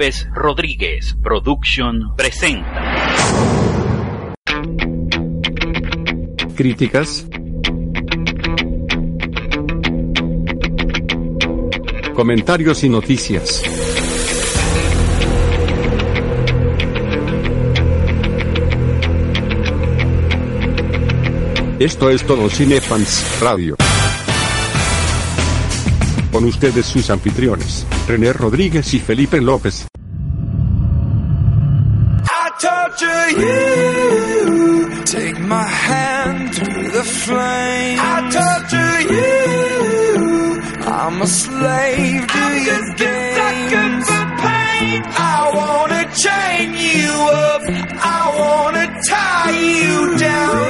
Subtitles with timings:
[0.00, 3.12] López Rodríguez Production presenta.
[6.56, 7.26] Críticas.
[12.14, 13.62] Comentarios y noticias.
[21.78, 23.76] Esto es todo Cinefans Radio.
[26.32, 29.89] Con ustedes sus anfitriones, René Rodríguez y Felipe López.
[33.10, 35.04] Torture you.
[35.04, 37.98] Take my hand through the flame.
[38.00, 40.60] I torture you.
[40.86, 44.06] I'm a slave to your games.
[44.44, 45.02] pain.
[45.36, 46.68] I wanna chain
[46.98, 47.12] you
[47.46, 47.62] up.
[48.02, 50.69] I wanna tie you down.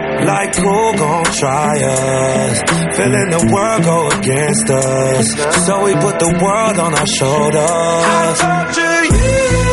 [0.25, 2.61] Like who gon' try us?
[2.95, 5.65] Feeling the world go against us.
[5.65, 7.61] So we put the world on our shoulders.
[7.63, 9.70] I torture you.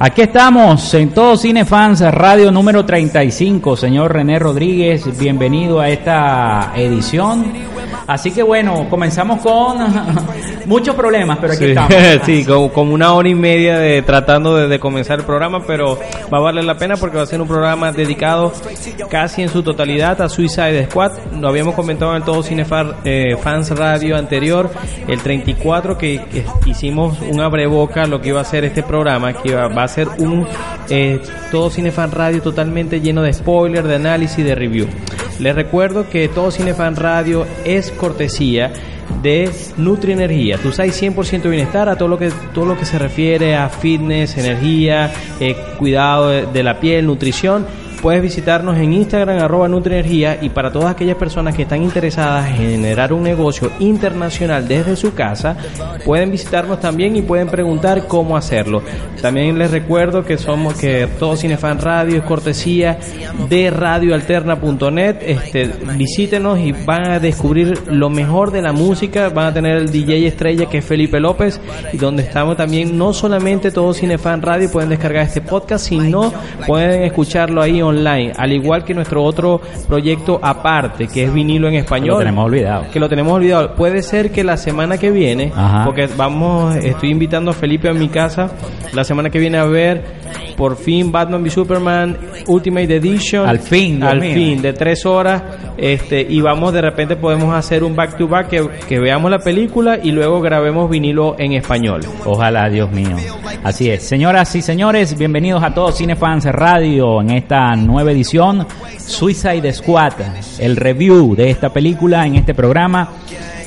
[0.00, 7.77] Aquí estamos en Todo Cinefans Radio número 35, señor René Rodríguez, bienvenido a esta edición.
[8.08, 9.76] Así que bueno, comenzamos con
[10.66, 11.94] muchos problemas, pero aquí Sí, estamos.
[12.26, 15.98] sí, como, como una hora y media de tratando de, de comenzar el programa, pero
[16.32, 18.52] va a valer la pena porque va a ser un programa dedicado
[19.10, 21.12] casi en su totalidad a Suicide Squad.
[21.38, 24.70] Lo habíamos comentado en el Todo Cinefar eh, Fans Radio anterior,
[25.06, 29.50] el 34 que, que hicimos un abreboca lo que iba a ser este programa, que
[29.50, 30.46] iba- va a ser un
[30.88, 31.20] eh,
[31.50, 34.86] Todo Cinefan Radio totalmente lleno de spoilers, de análisis, de review.
[35.38, 38.72] Les recuerdo que Todo Cinefan Radio es cortesía
[39.22, 40.58] de Nutri Energía.
[40.58, 44.36] Tú sabes 100% bienestar a todo lo que todo lo que se refiere a fitness,
[44.36, 47.66] energía, eh, cuidado de la piel, nutrición.
[48.02, 52.56] Puedes visitarnos en Instagram arroba Nutrienergía y para todas aquellas personas que están interesadas en
[52.56, 55.56] generar un negocio internacional desde su casa,
[56.04, 58.82] pueden visitarnos también y pueden preguntar cómo hacerlo.
[59.20, 62.98] También les recuerdo que somos que todo Cinefan Radio es cortesía
[63.48, 65.16] de radioalterna.net.
[65.22, 69.28] Este, visítenos y van a descubrir lo mejor de la música.
[69.28, 71.60] Van a tener el DJ estrella que es Felipe López
[71.92, 76.32] y donde estamos también no solamente todo Cinefan Radio pueden descargar este podcast, sino
[76.66, 81.74] pueden escucharlo ahí online, al igual que nuestro otro proyecto aparte que es vinilo en
[81.74, 82.14] español.
[82.14, 82.84] Lo tenemos olvidado.
[82.92, 83.74] Que lo tenemos olvidado.
[83.74, 85.84] Puede ser que la semana que viene, Ajá.
[85.84, 88.50] porque vamos, estoy invitando a Felipe a mi casa
[88.92, 90.04] la semana que viene a ver
[90.56, 92.16] por fin Batman v Superman
[92.46, 93.48] Ultimate Edition.
[93.48, 94.34] Al fin, al mío.
[94.34, 95.42] fin, de tres horas.
[95.76, 99.38] Este, y vamos, de repente podemos hacer un back to back que, que veamos la
[99.38, 102.00] película y luego grabemos vinilo en español.
[102.24, 103.16] Ojalá, Dios mío.
[103.62, 104.02] Así es.
[104.02, 108.66] Señoras y señores, bienvenidos a todos Cinefans Radio en esta nueva edición
[108.98, 110.12] Suicide Squad,
[110.58, 113.10] el review de esta película en este programa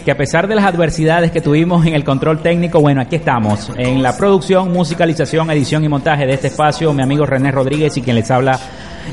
[0.04, 3.72] que a pesar de las adversidades que tuvimos en el control técnico, bueno, aquí estamos
[3.78, 8.02] en la producción, musicalización, edición y montaje de este espacio, mi amigo René Rodríguez y
[8.02, 8.60] quien les habla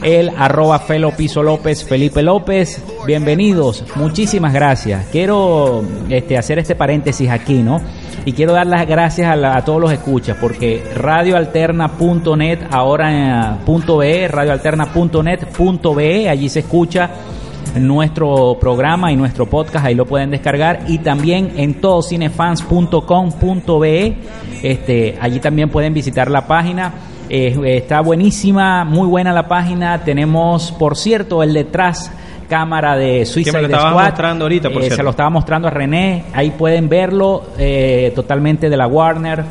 [0.03, 5.07] el arroba Felo Piso López, Felipe López, bienvenidos, muchísimas gracias.
[5.11, 7.81] Quiero este, hacer este paréntesis aquí, ¿no?
[8.25, 13.57] Y quiero dar las gracias a, la- a todos los escuchas, porque radioalterna.net, ahora eh,
[13.65, 17.11] punto .be, radioalterna.net punto .be, allí se escucha
[17.77, 24.17] nuestro programa y nuestro podcast, ahí lo pueden descargar y también en todocinefans.com.be,
[24.63, 26.93] este, allí también pueden visitar la página.
[27.31, 29.99] Eh, está buenísima, muy buena la página.
[30.05, 32.11] Tenemos, por cierto, el detrás
[32.49, 34.05] cámara de Suicide Que me lo estabas Squad.
[34.07, 34.97] mostrando ahorita, por Eh, cierto.
[34.97, 36.25] Se lo estaba mostrando a René.
[36.33, 39.45] Ahí pueden verlo eh, totalmente de la Warner.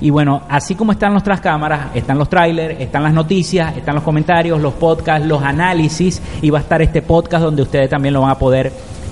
[0.00, 4.04] Y bueno, así como están nuestras cámaras, están los trailers, están las noticias, están los
[4.04, 8.20] comentarios, los podcasts, los análisis y va a estar este podcast donde ustedes también lo
[8.20, 8.70] van a poder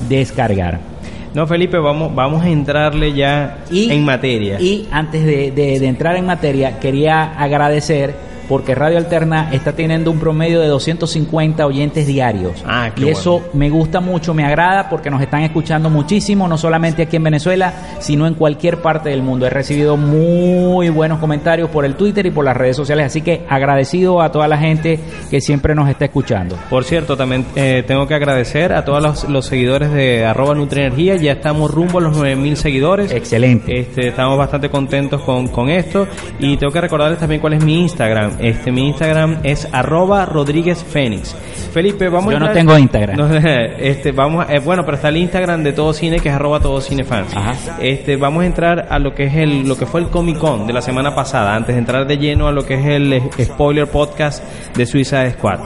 [0.08, 0.91] descargar.
[1.34, 4.60] No, Felipe, vamos, vamos a entrarle ya Y- en materia.
[4.60, 8.14] Y antes de, de- de entrar en materia, quería agradecer
[8.52, 12.62] porque Radio Alterna está teniendo un promedio de 250 oyentes diarios.
[12.66, 16.58] Ah, qué y eso me gusta mucho, me agrada porque nos están escuchando muchísimo, no
[16.58, 19.46] solamente aquí en Venezuela, sino en cualquier parte del mundo.
[19.46, 23.46] He recibido muy buenos comentarios por el Twitter y por las redes sociales, así que
[23.48, 25.00] agradecido a toda la gente
[25.30, 26.58] que siempre nos está escuchando.
[26.68, 31.16] Por cierto, también eh, tengo que agradecer a todos los, los seguidores de arroba Nutrienergía.
[31.16, 33.12] Ya estamos rumbo a los 9000 seguidores.
[33.12, 33.80] Excelente.
[33.80, 36.06] Este, estamos bastante contentos con, con esto.
[36.38, 38.41] Y tengo que recordarles también cuál es mi Instagram.
[38.42, 41.34] Este, mi Instagram es arroba Rodríguez Fénix.
[41.72, 43.16] Felipe, vamos Yo a no entrar- tengo Instagram.
[43.16, 43.34] No,
[43.78, 46.60] este, vamos, a- eh, bueno, pero está el Instagram de Todo Cine que es arroba
[46.60, 47.34] Todo Cine Fans.
[47.34, 47.54] Ajá.
[47.80, 50.66] Este, vamos a entrar a lo que es el, lo que fue el Comic Con
[50.66, 53.22] de la semana pasada, antes de entrar de lleno a lo que es el eh,
[53.42, 54.42] spoiler podcast
[54.76, 55.60] de Suiza Squad.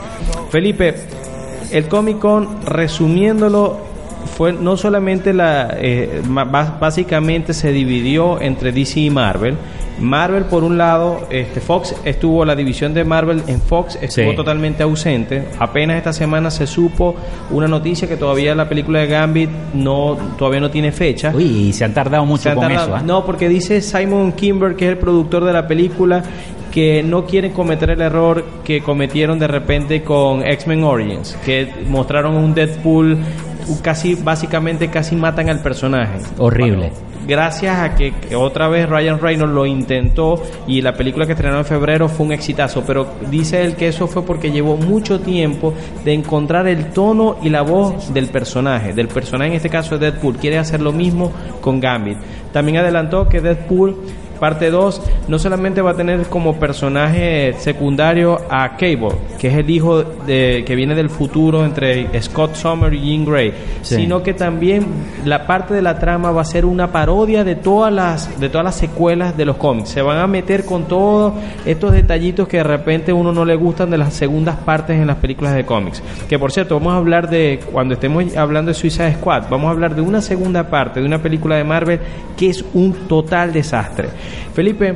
[0.49, 0.93] Felipe,
[1.71, 3.77] el Comic Con, resumiéndolo,
[4.27, 6.21] fue no solamente la, eh,
[6.79, 9.55] básicamente se dividió entre DC y Marvel.
[9.99, 14.35] Marvel por un lado, este Fox estuvo la división de Marvel en Fox estuvo Sí.
[14.35, 15.45] totalmente ausente.
[15.57, 17.15] Apenas esta semana se supo
[17.49, 21.31] una noticia que todavía la película de Gambit no todavía no tiene fecha.
[21.35, 22.95] Uy, y se han tardado mucho Se han con tardado- eso.
[22.97, 23.03] ¿ah?
[23.03, 26.21] No, porque dice Simon Kimber, que es el productor de la película,
[26.71, 32.35] que no quieren cometer el error que cometieron de repente con X-Men Origins, que mostraron
[32.35, 33.17] un Deadpool
[33.81, 36.19] casi básicamente casi matan al personaje.
[36.37, 36.91] Horrible.
[37.27, 41.57] Gracias a que, que otra vez Ryan Reynolds lo intentó y la película que estrenó
[41.57, 45.73] en febrero fue un exitazo, pero dice él que eso fue porque llevó mucho tiempo
[46.05, 50.09] de encontrar el tono y la voz del personaje, del personaje en este caso de
[50.11, 50.37] Deadpool.
[50.37, 52.17] Quiere hacer lo mismo con Gambit.
[52.53, 53.97] También adelantó que Deadpool
[54.39, 59.69] Parte 2 no solamente va a tener como personaje secundario a Cable, que es el
[59.69, 63.95] hijo de, que viene del futuro entre Scott Summer y Jean Grey, Sí.
[63.95, 64.85] sino que también
[65.25, 68.65] la parte de la trama va a ser una parodia de todas las de todas
[68.65, 69.89] las secuelas de los cómics.
[69.89, 71.33] Se van a meter con todos
[71.65, 75.17] estos detallitos que de repente uno no le gustan de las segundas partes en las
[75.17, 76.01] películas de cómics.
[76.29, 79.71] Que por cierto, vamos a hablar de cuando estemos hablando de Suicide Squad, vamos a
[79.71, 81.99] hablar de una segunda parte de una película de Marvel
[82.35, 84.09] que es un total desastre.
[84.53, 84.95] Felipe,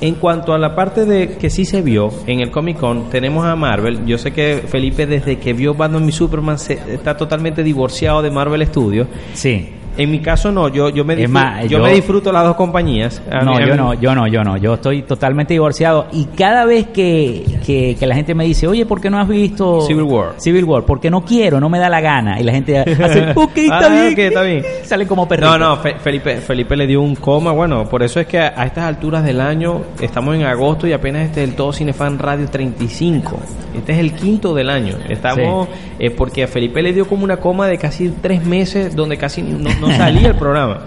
[0.00, 3.44] en cuanto a la parte de que sí se vio en el Comic Con, tenemos
[3.44, 4.06] a Marvel.
[4.06, 8.30] Yo sé que Felipe desde que vio Batman y Superman se- está totalmente divorciado de
[8.30, 9.06] Marvel Studios.
[9.34, 9.68] Sí.
[9.96, 12.56] En mi caso no, yo, yo, me, disfruto, más, yo yo- me disfruto las dos
[12.56, 13.20] compañías.
[13.44, 14.56] No, mí- yo no, yo no, yo no.
[14.56, 16.06] Yo estoy totalmente divorciado.
[16.12, 19.28] Y cada vez que, que, que la gente me dice, oye, ¿por qué no has
[19.28, 20.34] visto Civil War?
[20.38, 22.40] Civil War, porque no quiero, no me da la gana.
[22.40, 24.12] Y la gente hace, ok, está Ah, bien.
[24.12, 24.64] ok, está bien.
[24.84, 25.58] Salen como perritos.
[25.58, 27.52] No, no, Fe- Felipe, Felipe le dio un coma.
[27.52, 30.92] Bueno, por eso es que a, a estas alturas del año, estamos en agosto y
[30.92, 33.38] apenas este es el Todo Cinefan Radio 35.
[33.76, 34.94] Este es el quinto del año.
[35.08, 39.16] Estamos, eh, porque a Felipe le dio como una coma de casi tres meses donde
[39.16, 40.82] casi no, no salía el programa.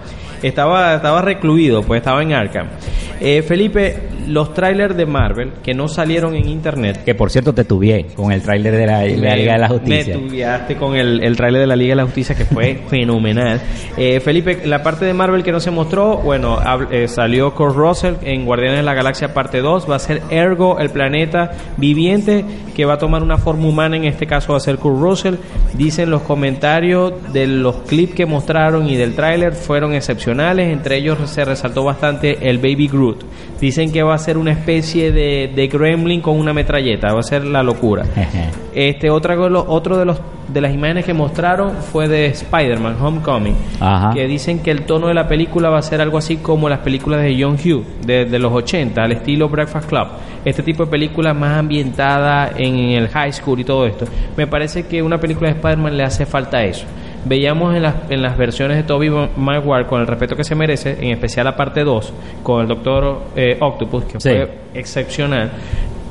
[0.48, 2.66] Estaba, estaba recluido, pues estaba en Arkham.
[3.20, 3.96] Eh, Felipe,
[4.28, 8.32] los trailers de Marvel que no salieron en internet Que por cierto te tuvié con
[8.32, 10.16] el tráiler de la, de la me- Liga de la Justicia.
[10.18, 13.60] Me tuviaste con el, el tráiler de la Liga de la Justicia que fue fenomenal.
[13.96, 16.58] Eh, Felipe, la parte de Marvel que no se mostró, bueno,
[16.90, 20.78] eh, salió Kurt Russell en Guardianes de la Galaxia parte 2, va a ser Ergo,
[20.80, 22.44] el planeta viviente
[22.74, 25.34] que va a tomar una forma humana, en este caso va a ser Kurt Russell.
[25.74, 31.18] Dicen los comentarios de los clips que mostraron y del tráiler fueron excepcionales, entre ellos
[31.30, 33.24] se resaltó bastante el Baby Groot.
[33.60, 37.22] Dicen que va a ser una especie de, de gremlin con una metralleta, va a
[37.22, 38.04] ser la locura.
[38.74, 44.12] Este otra otro de los de las imágenes que mostraron fue de Spider-Man Homecoming, Ajá.
[44.12, 46.80] que dicen que el tono de la película va a ser algo así como las
[46.80, 50.08] películas de John Hughes de, de los 80, al estilo Breakfast Club.
[50.44, 54.04] Este tipo de películas más ambientada en el high school y todo esto.
[54.36, 56.84] Me parece que una película de Spider-Man le hace falta eso.
[57.26, 60.96] Veíamos en las, en las versiones de Tobey Maguire con el respeto que se merece,
[61.00, 62.12] en especial la parte 2,
[62.42, 64.28] con el Doctor eh, Octopus, que Sí.
[64.30, 65.50] fue excepcional.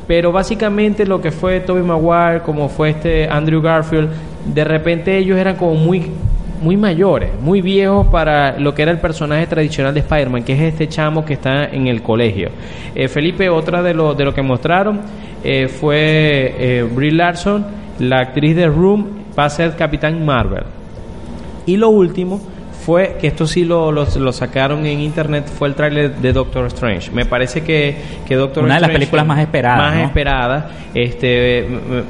[0.08, 4.10] Pero básicamente lo que fue Tobey Maguire, como fue este Andrew Garfield,
[4.46, 6.10] de repente ellos eran como muy
[6.62, 10.62] muy mayores, muy viejos para lo que era el personaje tradicional de Spider-Man, que es
[10.62, 12.50] este chamo que está en el colegio.
[12.96, 15.01] Eh, Felipe, otra de lo, de lo que mostraron
[15.43, 17.65] eh, fue eh, Brie Larson,
[18.00, 20.63] la actriz de Room, va a ser Capitán Marvel.
[21.65, 22.41] Y lo último
[22.86, 26.65] fue, que esto sí lo, lo, lo sacaron en internet, fue el tráiler de Doctor
[26.67, 27.12] Strange.
[27.12, 27.96] Me parece que,
[28.27, 30.05] que Doctor Una de las Strange películas más esperadas, Más ¿no?
[30.08, 30.70] esperada.
[30.93, 31.65] Este,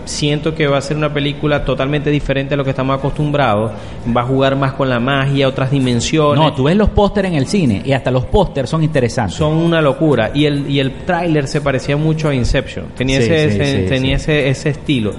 [0.05, 3.71] siento que va a ser una película totalmente diferente a lo que estamos acostumbrados.
[4.17, 6.39] Va a jugar más con la magia, otras dimensiones.
[6.43, 9.35] No, tú ves los pósteres en el cine y hasta los pósters son interesantes.
[9.35, 10.31] Son una locura.
[10.33, 12.87] Y el, y el tráiler se parecía mucho a Inception.
[12.97, 14.15] Tenía, Sí, ese, sí, ese- sí, tenía.
[14.15, 15.13] Ese, ese estilo.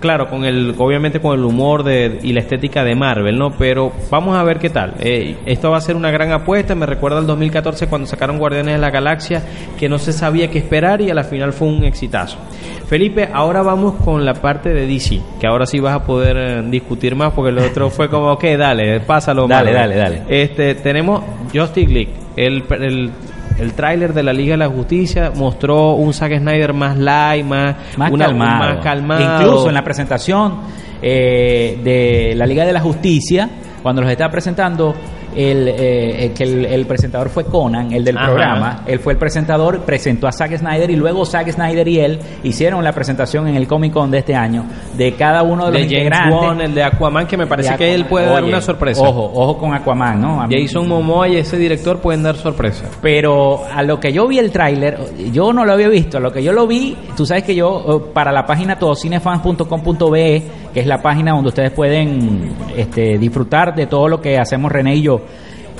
[0.00, 3.52] Claro, con el, obviamente con el humor de, y la estética de Marvel, ¿no?
[3.56, 4.94] Pero vamos a ver qué tal.
[5.00, 6.74] Eh, esto va a ser una gran apuesta.
[6.74, 9.42] Me recuerda al 2014 cuando sacaron Guardianes de la Galaxia,
[9.78, 12.38] que no se sabía qué esperar y a la final fue un exitazo.
[12.86, 16.62] Felipe, ahora vamos con la parte de DC, que ahora sí vas a poder eh,
[16.68, 19.48] discutir más porque el otro fue como, ok, dale, pásalo.
[19.48, 19.98] Dale, Marvel".
[19.98, 20.42] dale, dale.
[20.42, 21.22] Este, tenemos
[21.52, 23.10] Justice League, el, el,
[23.58, 27.76] el tráiler de la Liga de la Justicia mostró un Zack Snyder más light, más,
[27.96, 28.74] más una- calmado.
[28.74, 29.42] más calmado.
[29.42, 30.58] Incluso en la presentación
[31.02, 33.48] eh, de la Liga de la Justicia,
[33.82, 34.94] cuando los estaba presentando,
[35.36, 38.26] el, eh, el que el, el presentador fue Conan, el del Ajá.
[38.26, 38.82] programa.
[38.86, 42.82] Él fue el presentador, presentó a Zack Snyder y luego Zack Snyder y él hicieron
[42.82, 44.64] la presentación en el Comic Con de este año
[44.96, 46.40] de cada uno de de los James integrantes.
[46.40, 49.02] Wan, el de Aquaman, que me parece de que él puede dar Oye, una sorpresa.
[49.02, 50.40] Ojo, ojo con Aquaman, ¿no?
[50.42, 52.86] A mí- Jason Momoa y ese director pueden dar sorpresa.
[53.02, 54.98] pero a lo que yo vi el tráiler,
[55.32, 57.84] yo no lo había visto, a lo que yo lo vi, tú sabes que yo
[58.06, 63.86] eh, para la página todocinefans.com.be, que es la página donde ustedes pueden este, disfrutar de
[63.86, 65.20] todo lo que hacemos René y yo,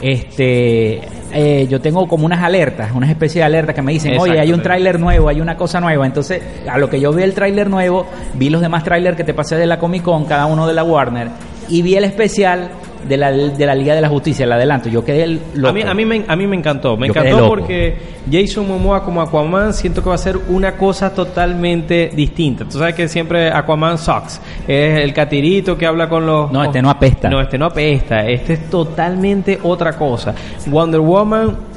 [0.03, 1.01] este,
[1.33, 4.53] eh, yo tengo como unas alertas, una especie de alertas que me dicen, oye, hay
[4.53, 6.07] un tráiler nuevo, hay una cosa nueva.
[6.07, 9.35] Entonces, a lo que yo vi el tráiler nuevo, vi los demás tráiler que te
[9.35, 11.29] pasé de la Comic Con, cada uno de la Warner,
[11.69, 12.71] y vi el especial
[13.09, 14.89] de la, de la Liga de la Justicia, el adelanto.
[14.89, 15.69] Yo quedé loco.
[15.69, 16.97] A mí, a, mí me, a mí me encantó.
[16.97, 17.97] Me Yo encantó porque
[18.31, 22.65] Jason Momoa como Aquaman siento que va a ser una cosa totalmente distinta.
[22.65, 24.41] Tú sabes que siempre Aquaman sucks.
[24.67, 26.51] Es el catirito que habla con los...
[26.51, 27.29] No, este no apesta.
[27.29, 28.27] No, este no apesta.
[28.27, 30.35] Este es totalmente otra cosa.
[30.67, 31.76] Wonder Woman...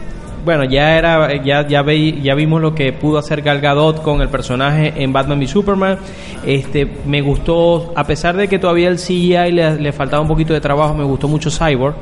[0.50, 4.30] Bueno, ya era ya ya ya vimos lo que pudo hacer Gal Gadot con el
[4.30, 6.00] personaje en Batman y Superman.
[6.44, 10.52] Este me gustó a pesar de que todavía el CGI le, le faltaba un poquito
[10.52, 11.94] de trabajo, me gustó mucho Cyborg.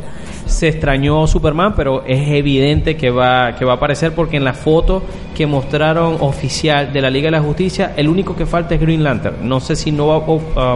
[0.47, 4.53] Se extrañó Superman, pero es evidente que va que va a aparecer porque en la
[4.53, 5.03] foto
[5.35, 9.03] que mostraron oficial de la Liga de la Justicia, el único que falta es Green
[9.03, 9.47] Lantern.
[9.47, 10.23] No sé si no va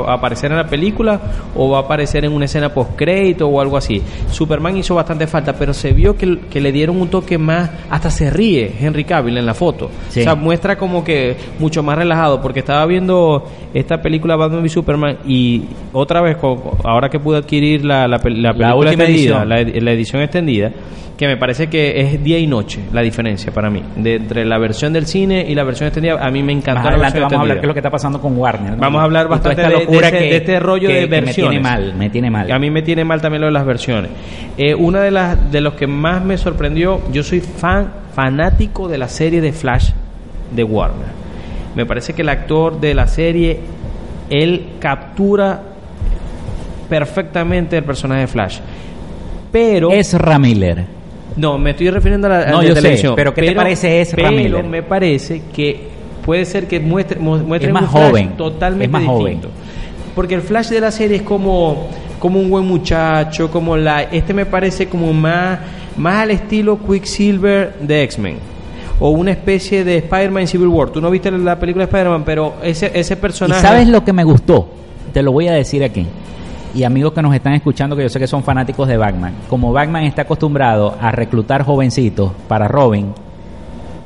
[0.08, 1.20] a, aparecer en la película
[1.56, 4.02] o va a aparecer en una escena post crédito o algo así.
[4.30, 8.12] Superman hizo bastante falta, pero se vio que, que le dieron un toque más, hasta
[8.12, 9.90] se ríe Henry Cavill en la foto.
[10.10, 10.20] Sí.
[10.20, 14.70] O sea, muestra como que mucho más relajado, porque estaba viendo esta película Batman y
[14.70, 15.64] Superman y
[15.94, 16.38] otra vez,
[16.84, 18.92] ahora que pude adquirir la, la, pel- la película
[19.46, 20.72] la, ed- la edición extendida,
[21.18, 24.58] que me parece que es día y noche la diferencia para mí, de entre la
[24.58, 27.38] versión del cine y la versión extendida, a mí me encantó Más la versión vamos
[27.38, 28.72] a hablar qué es lo que está pasando con Warner.
[28.72, 28.78] ¿no?
[28.78, 31.08] Vamos a hablar bastante esta de- de locura ese- de este rollo de que me
[31.08, 31.52] versiones.
[31.52, 32.52] tiene mal, me tiene mal.
[32.52, 34.10] A mí me tiene mal también lo de las versiones.
[34.58, 38.98] Eh, una de las de los que más me sorprendió, yo soy fan fanático de
[38.98, 39.92] la serie de Flash
[40.56, 41.22] de Warner.
[41.76, 43.60] Me parece que el actor de la serie
[44.30, 45.62] él captura
[46.90, 48.60] perfectamente el personaje de Flash.
[49.52, 50.86] Pero Es Ramiller.
[51.36, 53.14] no, me estoy refiriendo a la No, yo sé, televisión.
[53.16, 54.64] pero ¿qué te parece Ezra Pero Miller?
[54.64, 55.90] me parece que
[56.26, 59.50] puede ser que muestre, mu- muestre Es más un Flash joven, totalmente es más distinto.
[60.16, 61.88] Porque el Flash de la serie es como,
[62.20, 65.60] como un buen muchacho, como la, este me parece como más,
[65.98, 68.38] más al estilo Quicksilver de X-Men.
[69.00, 70.90] O una especie de Spider-Man Civil War.
[70.92, 73.62] Tú no viste la película de Spider-Man, pero ese, ese ¿Y personaje...
[73.62, 74.68] sabes lo que me gustó?
[75.12, 76.06] Te lo voy a decir aquí.
[76.74, 79.34] Y amigos que nos están escuchando, que yo sé que son fanáticos de Batman.
[79.50, 83.14] Como Batman está acostumbrado a reclutar jovencitos para Robin,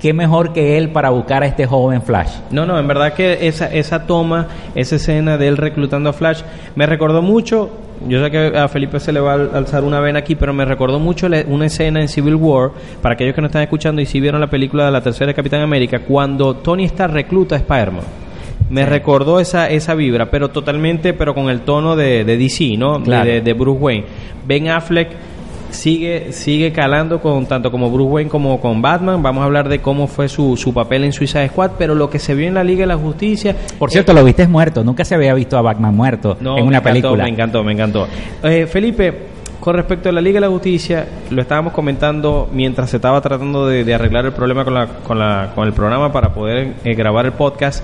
[0.01, 2.31] ¿qué mejor que él para buscar a este joven Flash?
[2.51, 6.41] No, no, en verdad que esa, esa toma, esa escena de él reclutando a Flash,
[6.75, 7.69] me recordó mucho,
[8.07, 10.51] yo sé que a Felipe se le va a al- alzar una vena aquí, pero
[10.51, 14.05] me recordó mucho una escena en Civil War, para aquellos que no están escuchando y
[14.07, 17.60] si vieron la película de la tercera de Capitán América, cuando Tony Stark recluta a
[17.60, 18.03] Spider-Man.
[18.69, 22.98] Me recordó esa, esa vibra, pero totalmente, pero con el tono de, de DC, ¿no?
[23.00, 23.25] De- Claro.
[23.29, 24.05] De, de Bruce Wayne.
[24.48, 25.10] Ben Affleck
[25.72, 29.22] sigue sigue calando con tanto como Bruce Wayne como con Batman.
[29.22, 32.17] Vamos a hablar de cómo fue su, su papel en Suicide Squad, pero lo que
[32.19, 33.55] se vio en la Liga de la Justicia.
[33.77, 34.84] Por cierto, lo viste muerto.
[34.84, 37.24] Nunca se había visto a Batman muerto No, en me una encantó, película.
[37.25, 38.07] Me encantó, me encantó.
[38.43, 39.13] Eh, Felipe,
[39.60, 43.67] con respecto a la Liga de la Justicia, lo estábamos comentando mientras se estaba tratando
[43.67, 46.93] de, de arreglar el problema con, la, con, la, con el programa para poder eh,
[46.95, 47.84] grabar el podcast,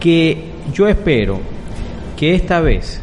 [0.00, 1.38] que yo espero
[2.16, 3.00] que esta vez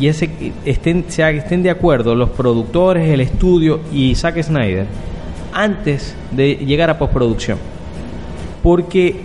[0.00, 4.86] y estén, se haga- estén de acuerdo los productores, el estudio y Zack Snyder
[5.52, 7.58] antes de llegar a postproducción.
[8.62, 9.16] Porque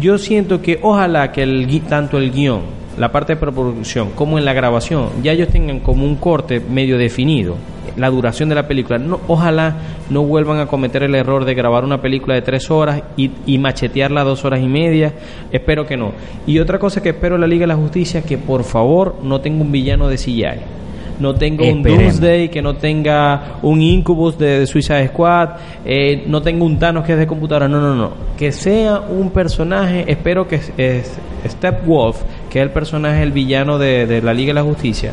[0.00, 2.62] yo siento que ojalá que el, tanto el guion,
[2.98, 6.98] la parte de preproducción, como en la grabación, ya ellos tengan como un corte medio
[6.98, 7.56] definido,
[7.96, 8.98] la duración de la película.
[8.98, 9.76] No, ojalá
[10.10, 13.58] no vuelvan a cometer el error de grabar una película de tres horas y, y
[13.58, 15.12] machetearla dos horas y media.
[15.52, 16.12] Espero que no.
[16.46, 19.40] Y otra cosa que espero de la Liga de la Justicia, que por favor no
[19.40, 20.84] tenga un villano de CGI.
[21.20, 22.02] No tenga un Esperemos.
[22.02, 25.50] Doomsday, que no tenga un Incubus de, de Suicide Squad,
[25.84, 28.10] eh, no tenga un Thanos que es de computadora, no, no, no.
[28.36, 32.20] Que sea un personaje, espero que es, es Steppenwolf,
[32.50, 35.12] que es el personaje, el villano de, de la Liga de la Justicia,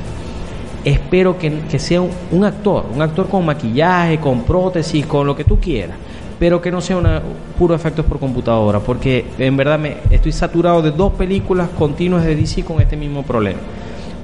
[0.83, 5.35] espero que, que sea un, un actor, un actor con maquillaje, con prótesis, con lo
[5.35, 5.97] que tú quieras,
[6.39, 7.21] pero que no sea una
[7.57, 12.35] puro efectos por computadora, porque en verdad me estoy saturado de dos películas continuas de
[12.35, 13.59] DC con este mismo problema.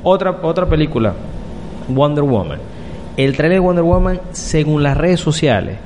[0.03, 1.13] Otra otra película,
[1.87, 2.59] Wonder Woman.
[3.17, 5.77] El trailer de Wonder Woman, según las redes sociales,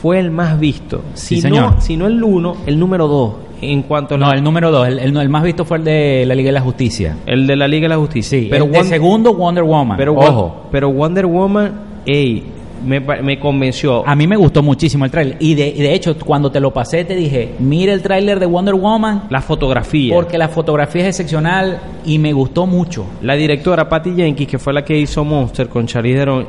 [0.00, 1.02] fue el más visto.
[1.14, 4.42] Si, Sí, no, si no el uno, el número dos en cuanto a No, el
[4.42, 7.16] número dos, el, el- el más visto fue el de la Liga de la Justicia.
[7.26, 8.38] el de la Liga de la Justicia.
[8.38, 9.96] Sí, pero el de Won- segundo Wonder Woman.
[9.96, 10.66] pero Ojo.
[10.70, 11.72] pero Wonder Woman,
[12.06, 12.44] ey,
[12.86, 14.06] me, me convenció.
[14.06, 15.36] A mí me gustó muchísimo el tráiler.
[15.40, 18.46] Y de, y de hecho, cuando te lo pasé, te dije, mira el tráiler de
[18.46, 20.14] Wonder Woman, la fotografía.
[20.14, 23.04] porque la fotografía es excepcional y me gustó mucho.
[23.22, 26.46] La directora Patty Jenkins, que fue la que hizo Monster con Charlize Theron,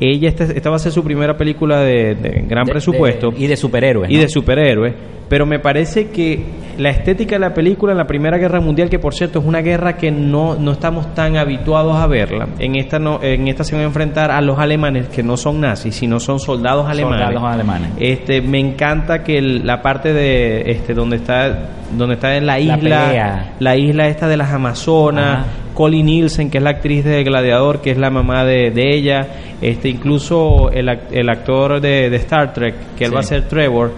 [0.00, 3.40] ella esta, esta va a ser su primera película de, de gran De- presupuesto de-
[3.40, 4.10] y de superhéroes.
[4.10, 4.20] y ¿no?
[4.20, 4.94] de superhéroes,
[5.28, 6.40] pero me parece que
[6.78, 9.60] la estética de la película en la Primera Guerra Mundial, que por cierto es una
[9.62, 13.74] guerra que no, no estamos tan habituados a verla, en esta no, en esta se
[13.74, 17.24] van a enfrentar a los alemanes que no son nazis, sino son soldados alemanes.
[17.26, 17.90] Soldados alemanes.
[17.98, 22.54] Este, me encanta que el- la parte de este donde está donde está en la
[22.54, 25.46] La isla, la isla esta de las Amazonas, Ajá.
[25.76, 29.26] Colin Nielsen, que es la actriz de Gladiador, que es la mamá de, de ella,
[29.60, 33.14] este incluso el, el actor de, de Star Trek, que él Sí.
[33.14, 33.92] va a ser Trevor.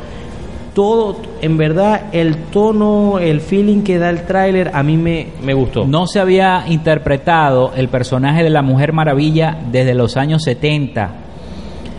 [0.75, 5.53] Todo, en verdad, el tono, el feeling que da el tráiler, a mí me, me
[5.55, 5.85] gustó.
[5.87, 11.11] No se había interpretado el personaje de la Mujer Maravilla desde los años 70,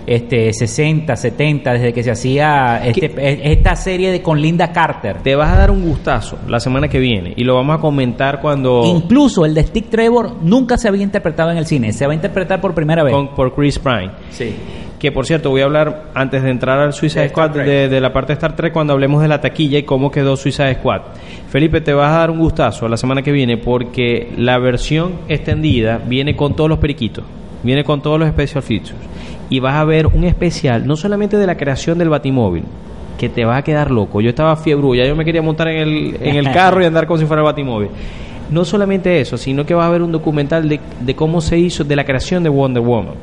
[0.05, 5.17] este 60, 70, desde que se hacía este- esta serie de con Linda Carter.
[5.23, 8.41] Te vas a dar un gustazo la semana que viene y lo vamos a comentar
[8.41, 8.83] cuando...
[8.85, 12.15] Incluso el de Stick Trevor nunca se había interpretado en el cine, se va a
[12.15, 13.13] interpretar por primera vez.
[13.13, 14.11] con- por Chris Pine.
[14.31, 14.55] Sí.
[14.99, 18.33] Que por cierto, voy a hablar antes de entrar al Suicide Squad de la parte
[18.33, 21.01] de Star Trek cuando hablemos de la taquilla y cómo quedó Suicide Squad.
[21.47, 26.01] Felipe, te vas a dar un gustazo la semana que viene porque la versión extendida
[26.05, 27.23] viene con todos los periquitos,
[27.63, 28.99] viene con todos los special features
[29.49, 32.63] y vas a ver un especial no solamente de la creación del Batimóvil,
[33.17, 34.21] que te va a quedar loco.
[34.21, 37.07] Yo estaba fiebre, ya yo me quería montar en el, en el carro y andar
[37.07, 37.89] como si fuera el Batimóvil.
[38.49, 41.83] No solamente eso, sino que va a haber un documental de, de cómo se hizo,
[41.83, 43.15] de la creación de Wonder Woman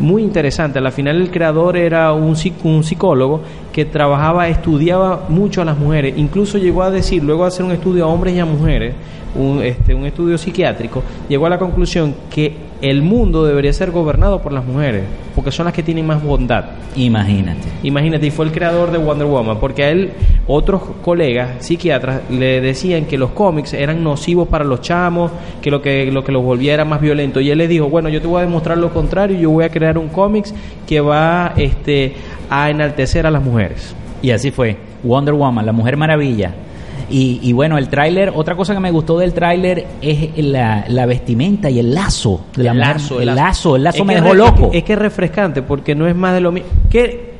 [0.00, 0.78] muy interesante.
[0.78, 5.78] A la final el creador era un, un psicólogo que trabajaba, estudiaba mucho a las
[5.78, 6.14] mujeres.
[6.16, 8.94] Incluso llegó a decir, luego de hacer un estudio a hombres y a mujeres,
[9.34, 14.40] un, este, un estudio psiquiátrico, llegó a la conclusión que el mundo debería ser gobernado
[14.40, 16.64] por las mujeres, porque son las que tienen más bondad.
[16.96, 17.68] Imagínate.
[17.82, 20.12] Imagínate, y fue el creador de Wonder Woman, porque a él
[20.46, 25.82] otros colegas psiquiatras le decían que los cómics eran nocivos para los chamos, que lo
[25.82, 27.40] que lo que los volvía era más violento.
[27.40, 29.70] Y él le dijo, bueno, yo te voy a demostrar lo contrario, yo voy a
[29.70, 30.54] crear un cómics
[30.86, 32.14] que va este,
[32.48, 33.94] a enaltecer a las mujeres.
[34.22, 34.76] Y así fue.
[35.02, 36.54] Wonder Woman, la Mujer Maravilla.
[37.10, 41.06] Y, y bueno, el tráiler, otra cosa que me gustó del tráiler es la, la
[41.06, 44.70] vestimenta y el lazo de el lazo, el lazo, el lazo Es me dejó loco.
[44.72, 46.68] Es que es refrescante porque no es más de lo mismo.
[46.88, 47.30] Que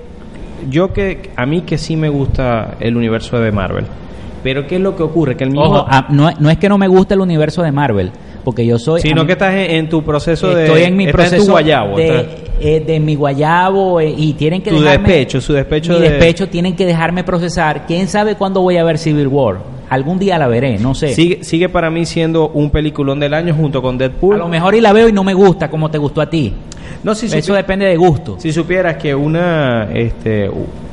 [0.69, 3.85] yo que a mí que sí me gusta el universo de Marvel.
[4.43, 6.69] Pero qué es lo que ocurre que el mismo Ojo, ah, no, no es que
[6.69, 8.11] no me guste el universo de Marvel,
[8.43, 9.03] porque yo soy...
[9.03, 11.97] sino mí- que estás en, en tu proceso de Estoy en mi proceso tu guayabo,
[11.97, 12.27] de,
[12.61, 15.09] eh, de mi guayabo eh, y tienen que Tu dejarme...
[15.09, 17.87] despecho, su despecho Mi de- despecho tienen que dejarme procesar.
[17.87, 19.59] ¿Quién sabe cuándo voy a ver Civil War?
[19.89, 21.15] Algún día la veré, no sé.
[21.15, 24.37] Sigue, sigue para mí siendo un peliculón del año junto con Deadpool.
[24.37, 26.53] A lo mejor y la veo y no me gusta como te gustó a ti.
[27.03, 28.37] no, si, Eso depende de gusto.
[28.39, 30.49] si supieras que una, este,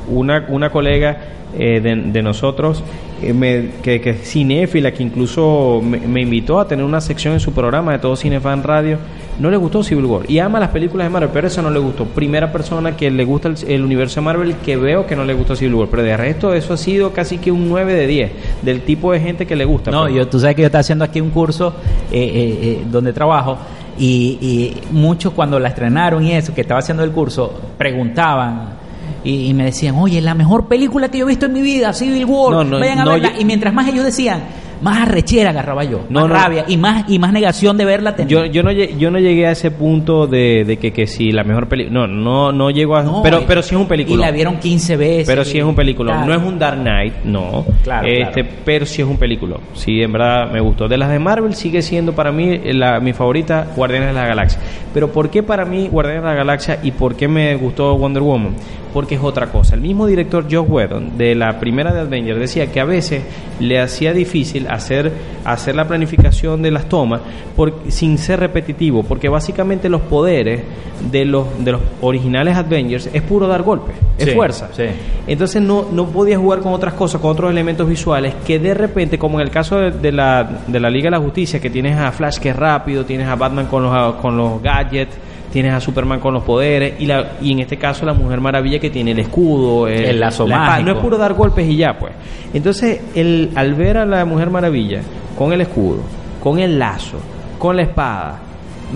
[0.08, 1.16] una, una colega
[1.56, 2.82] eh, de, de nosotros,
[3.22, 7.34] eh, me- que, que es cinéfila, que incluso me, me invitó a tener una sección
[7.34, 8.98] en su programa de todo Cinefan Radio,
[9.38, 11.78] no le gustó Civil War y ama las películas de Marvel, pero eso no le
[11.78, 12.04] gustó.
[12.06, 15.32] Primera persona que le gusta el, el universo de Marvel que veo que no le
[15.34, 18.32] gustó Civil War, pero de resto eso ha sido casi que un 9 de 10
[18.62, 19.90] del tipo de gente que le gusta.
[19.90, 20.14] No, pues.
[20.14, 21.74] yo, tú sabes que yo estaba haciendo aquí un curso
[22.10, 23.58] eh, eh, eh, donde trabajo
[23.98, 28.76] y, y muchos cuando la estrenaron y eso, que estaba haciendo el curso, preguntaban
[29.24, 31.92] y, y me decían, oye, la mejor película que yo he visto en mi vida,
[31.92, 33.32] Civil War, No, no, vayan a no, verla.
[33.34, 34.42] yo- Y mientras más ellos decían,
[34.82, 36.34] más arrechera agarraba yo, No, más no.
[36.34, 38.28] rabia y más y más negación de verla tenía.
[38.30, 41.32] Yo, yo no lle- yo no llegué a ese punto de, de que, que si
[41.32, 44.16] la mejor película no no no llego a No, pero pero sí es un película
[44.22, 45.26] Y la vieron 15 veces.
[45.26, 46.26] pero sí es un película Claro.
[46.26, 48.58] no es un Dark Knight no Claro, este claro.
[48.64, 51.82] pero sí es un película sí en verdad me gustó de las de Marvel sigue
[51.82, 54.60] siendo para mí la, mi favorita Guardianes de la Galaxia
[54.94, 58.22] pero por qué para mí Guardianes de la Galaxia y por qué me gustó Wonder
[58.22, 58.54] Woman
[58.94, 62.70] porque es otra cosa el mismo director Joe Whedon de la primera de Avengers decía
[62.70, 63.22] que a veces
[63.60, 65.12] le hacía difícil hacer,
[65.44, 67.20] hacer la planificación de las tomas
[67.56, 70.62] por, sin ser repetitivo, porque básicamente los poderes
[71.10, 74.68] de los, de los originales Avengers es puro dar golpes, es Sí, fuerza.
[74.72, 74.84] sí.
[75.26, 79.18] Entonces no, no podías jugar con otras cosas, con otros elementos visuales, que de repente,
[79.18, 81.96] como en el caso de, de la, de la Liga de la Justicia, que tienes
[81.98, 85.16] a Flash que es rápido, tienes a Batman con los, con los gadgets,
[85.52, 88.78] tienes a Superman con los poderes, y, la, y en este caso la Mujer Maravilla
[88.78, 90.88] que tiene el escudo, El lazo la mágico.
[90.90, 92.12] No es puro dar golpes y ya, pues.
[92.52, 95.00] Entonces, el, al ver a la Mujer Maravilla
[95.36, 96.00] con el escudo,
[96.42, 97.18] con el lazo,
[97.58, 98.40] con la espada,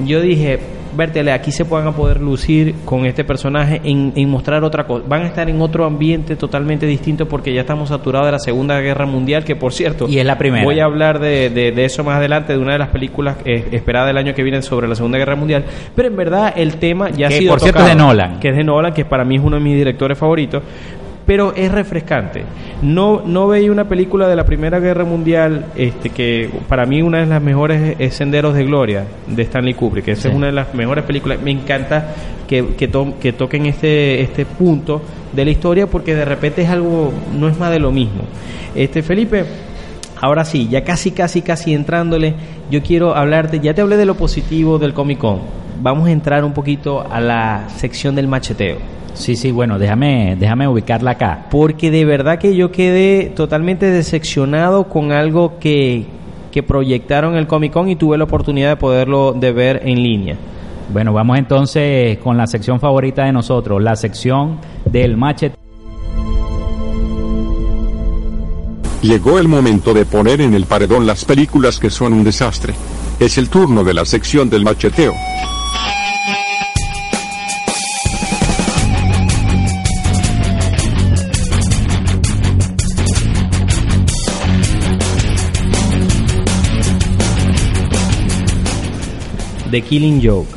[0.04, 0.58] yo dije,
[0.96, 5.04] vértele, aquí se van a poder lucir con este personaje en, en mostrar otra cosa.
[5.08, 8.80] Van a estar en otro ambiente totalmente distinto porque ya estamos saturados de la Segunda
[8.80, 10.64] Guerra Mundial, que por cierto, Y es la primera.
[10.64, 13.68] Voy a hablar de, de- de eso más adelante, de una de las películas eh,
[13.72, 15.64] esperadas del año que viene sobre la Segunda Guerra Mundial.
[15.94, 18.40] Pero en verdad el tema ya Que, ha sido por cierto, es de Nolan.
[18.40, 20.62] Que es de Nolan, que para mí es uno de mis directores favoritos.
[21.32, 22.44] Pero es refrescante.
[22.82, 27.20] No, no veía una película de la Primera Guerra Mundial, este, que para mí una
[27.20, 30.08] de las mejores es Senderos de Gloria de Stanley Kubrick.
[30.08, 30.28] Esa Sí.
[30.28, 31.38] es una de las mejores películas.
[31.42, 32.08] Me encanta
[32.46, 35.00] que, que, to- que toquen este, este punto
[35.32, 38.24] de la historia porque de repente es algo, no es más de lo mismo.
[38.74, 39.46] Este Felipe,
[40.20, 42.34] ahora sí, ya casi, casi, casi entrándole,
[42.70, 45.38] yo quiero hablarte, ya te hablé de lo positivo del Comic Con.
[45.80, 48.76] Vamos a entrar un poquito a la sección del macheteo.
[49.14, 51.46] Sí, sí, bueno, déjame, déjame ubicarla acá.
[51.50, 56.06] Porque de verdad que yo quedé totalmente decepcionado con algo que,
[56.50, 60.36] que proyectaron el Comic Con y tuve la oportunidad de poderlo de ver en línea.
[60.92, 65.56] Bueno, vamos entonces con la sección favorita de nosotros, la sección del machete.
[69.02, 72.72] Llegó el momento de poner en el paredón las películas que son un desastre.
[73.18, 75.12] Es el turno de la sección del macheteo.
[89.72, 90.50] The Killing Joke.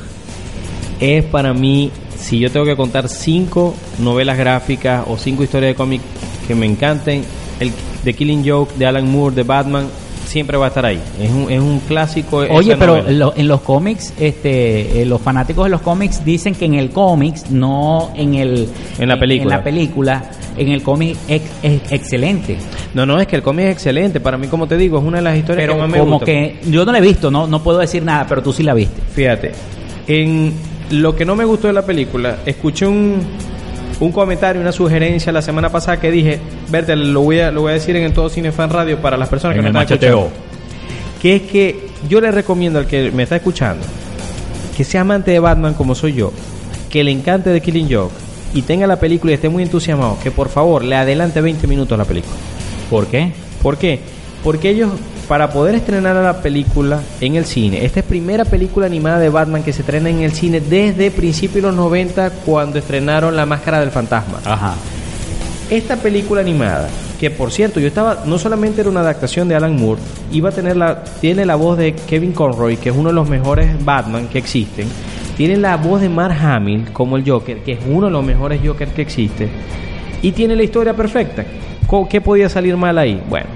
[1.00, 5.76] Es para mí, si yo tengo que contar cinco novelas gráficas o cinco historias de
[5.76, 6.02] cómic
[6.46, 7.24] que me encanten,
[7.62, 7.72] el
[8.04, 9.88] The Killing Joke de Alan Moore de Batman
[10.26, 11.00] siempre va a estar ahí.
[11.22, 12.38] Es un, es un clásico.
[12.38, 16.54] Oye, esa pero lo- en los cómics, este, eh, los fanáticos de los cómics dicen
[16.56, 18.68] que en el cómics, no en el
[19.00, 19.54] En la película.
[19.56, 22.58] en la película, en el cómic es, es excelente.
[22.94, 24.20] No, no, es que el cómic es excelente.
[24.20, 26.12] Para mí, como te digo, es una de las historias Pero que más me como
[26.14, 26.26] gusta.
[26.26, 28.74] que yo no la he visto, no, no puedo decir nada, pero tú sí la
[28.74, 29.02] viste.
[29.14, 29.52] Fíjate,
[30.08, 30.54] en
[30.92, 33.20] lo que no me gustó de la película, escuché un,
[34.00, 37.72] un comentario, una sugerencia la semana pasada que dije, verte, lo voy a, lo voy
[37.72, 40.30] a decir en el Todo Cine Fan Radio para las personas que me están escuchando.
[41.22, 43.86] Que es que yo le recomiendo al que me está escuchando,
[44.76, 46.32] que sea amante de Batman como soy yo,
[46.90, 48.14] que le encante The Killing Joke
[48.54, 51.96] y tenga la película y esté muy entusiasmado, que por favor le adelante 20 minutos
[51.96, 52.36] a la película.
[52.90, 53.32] ¿Por qué?
[53.62, 54.00] ¿Por qué?
[54.44, 54.92] Porque ellos,
[55.28, 59.30] para poder estrenar a la película en el cine, esta es primera película animada de
[59.30, 63.46] Batman que se estrena en el cine desde principios de los 90 cuando estrenaron La
[63.46, 64.40] Máscara del Fantasma.
[64.46, 64.76] Ajá.
[65.70, 66.88] Esta película animada,
[67.20, 70.00] que por cierto, yo estaba, no solamente era una adaptación de Alan Moore,
[70.32, 73.28] iba a tener la, tiene la voz de Kevin Conroy, que es uno de los
[73.28, 74.88] mejores Batman que existen,
[75.36, 78.62] tiene la voz de Mark Hamill como el Joker, que es uno de los mejores
[78.64, 79.50] Joker que existe,
[80.22, 81.44] y tiene la historia perfecta.
[82.10, 83.22] ¿Qué podía salir mal ahí?
[83.30, 83.48] Bueno,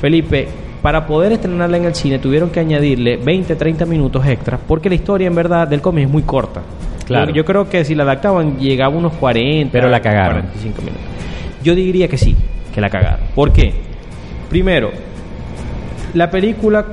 [0.00, 0.48] Felipe,
[0.84, 4.96] para poder estrenarla en el cine tuvieron que añadirle 20, 30 minutos extras, porque la
[4.96, 6.60] historia en verdad del cómic es muy corta.
[7.06, 7.30] Claro.
[7.30, 10.42] Yo, yo creo que si la adaptaban llegaba unos 40, Pero la cagaron.
[10.42, 11.06] 45 minutos.
[11.62, 12.36] Yo diría que sí,
[12.74, 13.20] que la cagaron.
[13.34, 13.72] ¿Por qué?
[14.50, 14.90] Primero,
[16.12, 16.84] la película,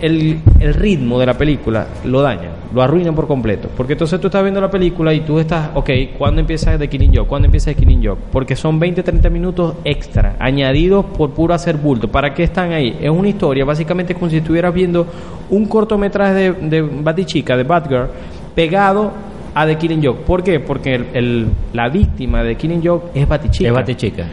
[0.00, 3.68] el, el ritmo de la película lo dañan, lo arruinan por completo.
[3.76, 7.14] Porque entonces tú estás viendo la película y tú estás, ok, ¿cuándo empieza The Killing
[7.14, 7.28] Joke?
[7.28, 8.20] ¿Cuándo empieza The Killing Joke?
[8.32, 12.08] Porque son 20, 30 minutos extra, añadidos por puro hacer bulto.
[12.08, 12.96] ¿Para qué están ahí?
[13.00, 15.06] Es una historia, básicamente como si estuvieras viendo
[15.50, 18.08] un cortometraje de, de Batichica, de Batgirl,
[18.54, 19.12] pegado
[19.54, 20.20] a The Killing Joke.
[20.26, 20.60] ¿Por qué?
[20.60, 24.26] Porque el- el- la víctima de The Killing Joke es Batichica Es Batichica.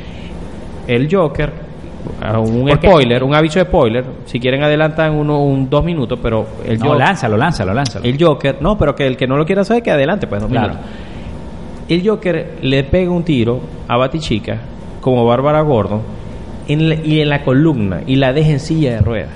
[0.87, 1.51] el Joker,
[2.39, 2.87] un ¿Por qué?
[2.87, 6.85] spoiler, un aviso de spoiler, si quieren adelantan uno, un dos minutos, pero el, No,
[6.87, 8.05] Joker, lánzalo, lánzalo, lánzalo.
[8.05, 10.49] el Joker, no, pero que el que no lo quiera saber que adelante, pues dos
[10.51, 10.69] Claro.
[10.73, 10.89] minutos.
[11.89, 14.57] El Joker le pega un tiro a Batichica,
[15.01, 16.01] como Bárbara Gordon,
[16.67, 19.29] en la- y en la columna, y la deja en silla de ruedas.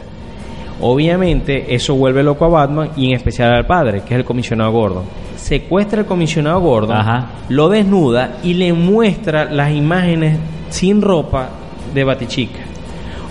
[0.79, 4.71] Obviamente, eso vuelve loco a Batman y en especial al padre, que es el comisionado
[4.71, 5.03] Gordon.
[5.35, 7.27] Secuestra al comisionado Gordon, Ajá.
[7.49, 10.37] lo desnuda y le muestra las imágenes
[10.69, 11.49] sin ropa
[11.93, 12.59] de Batichica.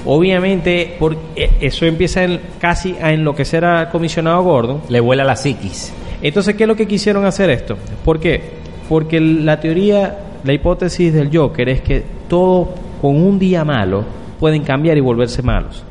[0.05, 4.83] Obviamente, por, eh, eso empieza en- casi a enloquecer al comisionado Gordon.
[4.89, 5.93] Le vuela la psiquis.
[6.23, 7.77] Entonces, ¿qué es lo que quisieron hacer esto?
[8.05, 8.41] ¿Por qué?
[8.89, 12.69] Porque la teoría, la hipótesis del Joker es que todos
[13.03, 14.05] con un día malo
[14.39, 15.83] pueden cambiar y volverse malos.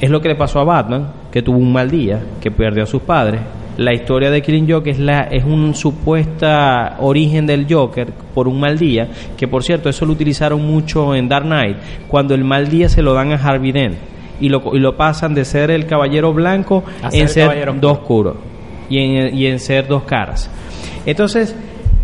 [0.00, 2.86] es lo que le pasó a Batman, que tuvo un mal día, que perdió a
[2.86, 3.40] sus padres.
[3.78, 8.60] La historia de Killing Joke es, la, es un supuesta origen del Joker por un
[8.60, 11.76] mal día, que por cierto, eso lo utilizaron mucho en Dark Knight,
[12.08, 13.96] cuando el mal día se lo dan a Harvey Dent
[14.40, 17.92] y lo, y lo pasan de ser el caballero blanco A ser en ser dos
[17.98, 18.36] oscuro
[18.90, 20.50] y en, y en ser dos caras.
[21.06, 21.56] Entonces,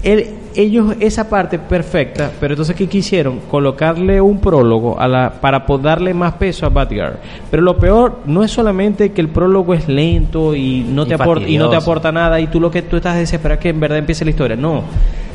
[0.02, 3.40] él- ellos esa parte perfecta, pero entonces ¿qué quisieron?
[3.50, 7.16] Colocarle un prólogo a la, para darle más peso a Batgirl.
[7.50, 11.14] Pero lo peor no es solamente que el prólogo es lento y no Y te
[11.14, 13.68] aporta y no te aporta nada y tú lo que tú estás desesperado es que
[13.70, 14.56] en verdad empiece la historia.
[14.56, 14.82] No,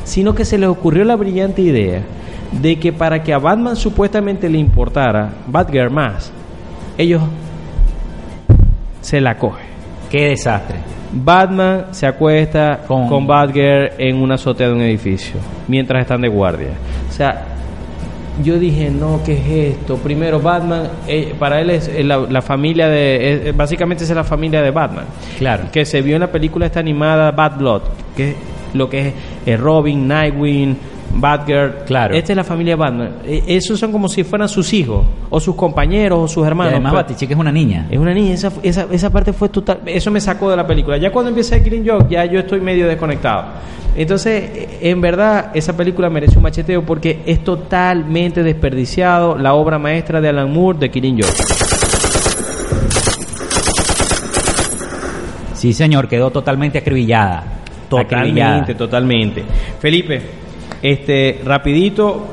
[0.04, 2.02] sino que se les ocurrió la brillante idea
[2.52, 6.32] de que para que a Batman supuestamente le importara Batgirl más,
[6.98, 7.22] ellos
[9.00, 9.73] se la cogen.
[10.10, 10.76] Qué desastre.
[11.12, 15.36] Batman se acuesta Con- con, Batgirl en una azotea de un edificio
[15.68, 16.70] mientras están de guardia.
[17.08, 17.44] O sea,
[18.42, 19.96] yo dije, no, ¿qué es esto?
[19.98, 23.48] Primero, Batman, eh, para él es eh, la, la familia de.
[23.48, 25.04] eh, básicamente es la familia de Batman.
[25.38, 25.64] Claro.
[25.72, 27.82] Que se vio en la película esta animada Bad Blood,
[28.16, 28.36] que es
[28.74, 29.14] lo que es
[29.46, 30.76] eh, Robin, Nightwing,
[31.16, 31.84] Batgirl.
[31.86, 32.14] Claro.
[32.14, 33.10] Esta es la familia Batman.
[33.24, 36.72] Eh, esos son como si fueran sus hijos, o sus compañeros, o sus Y hermanos.
[36.74, 37.86] además, Pero- Batichica es una niña.
[37.90, 39.80] es una niña, esa, esa, esa parte fue total.
[39.86, 40.96] Eso me sacó de la película.
[40.96, 43.44] Ya cuando empieza Killing Joke, ya yo estoy medio desconectado.
[43.96, 49.78] Entonces, eh, en verdad, esa película merece un macheteo porque es totalmente desperdiciado la obra
[49.78, 51.34] maestra de Alan Moore de Killing Joke.
[55.54, 57.44] Sí, señor, quedó totalmente acribillada.
[57.96, 58.64] Acribillada.
[58.64, 59.44] Totalmente, totalmente.
[59.78, 60.20] Felipe,
[60.84, 62.26] este, rapidito,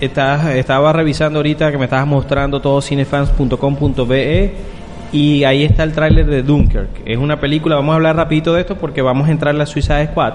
[0.00, 4.54] estaba revisando ahorita que me estabas mostrando todo cinefans.com.be
[5.12, 7.02] y ahí está el tráiler de Dunkirk.
[7.04, 9.66] Es una película, vamos a hablar rapidito de esto porque vamos a entrar en la
[9.66, 10.32] Suicide Squad.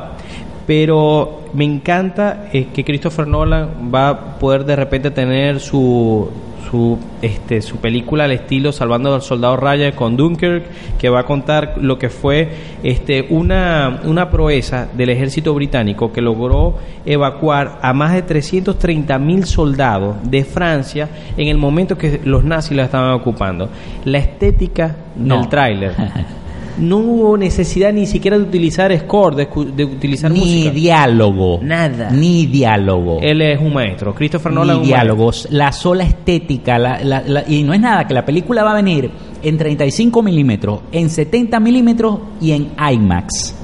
[0.66, 6.30] Pero me encanta eh, que Christopher Nolan va a poder de repente tener su
[6.70, 10.66] su este su película al estilo Salvando al Soldado Ryan con Dunkirk
[10.98, 12.50] que va a contar lo que fue
[12.84, 16.76] este una una proeza del ejército británico que logró
[17.06, 22.76] evacuar a más de 330 mil soldados de Francia en el momento que los nazis
[22.78, 23.70] la estaban ocupando
[24.06, 25.38] la estética No.
[25.38, 25.94] del tráiler
[26.80, 31.60] no hubo necesidad ni siquiera de utilizar score de, de utilizar Ni música diálogo.
[31.64, 32.10] Nada.
[32.12, 33.20] Ni diálogo.
[33.22, 34.96] él es un maestro Christopher Nolan es ni maestro.
[35.06, 35.48] diálogos.
[35.52, 36.78] La sola estética.
[36.78, 39.10] la- la- la- y no es nada, que la película va a venir
[39.44, 43.56] en 35 milímetros, en 70 milímetros y en IMAX.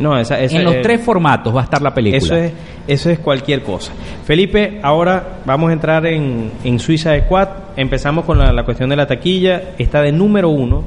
[0.00, 2.18] no esa, esa en los es- tres formatos va a estar la película.
[2.18, 2.52] Eso es,
[2.86, 3.92] eso es cualquier cosa.
[4.24, 7.48] Felipe, ahora vamos a entrar en, en Suiza Squad.
[7.76, 9.74] Empezamos con la, la cuestión de la taquilla.
[9.78, 10.84] Está de número uno.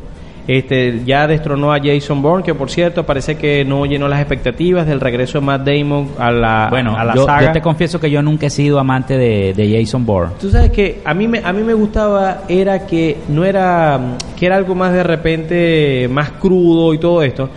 [0.48, 4.88] Este, ya destronó a Jason Bourne, que por cierto parece que no llenó las expectativas
[4.88, 7.48] del regreso de Matt Damon a la, Bueno, a la yo, saga.
[7.48, 10.34] yo te confieso que yo nunca he sido amante de, de Jason Bourne.
[10.40, 14.00] Tú sabes que a mí me a mí me gustaba era que no era
[14.38, 17.50] que era algo más de repente más crudo y todo esto.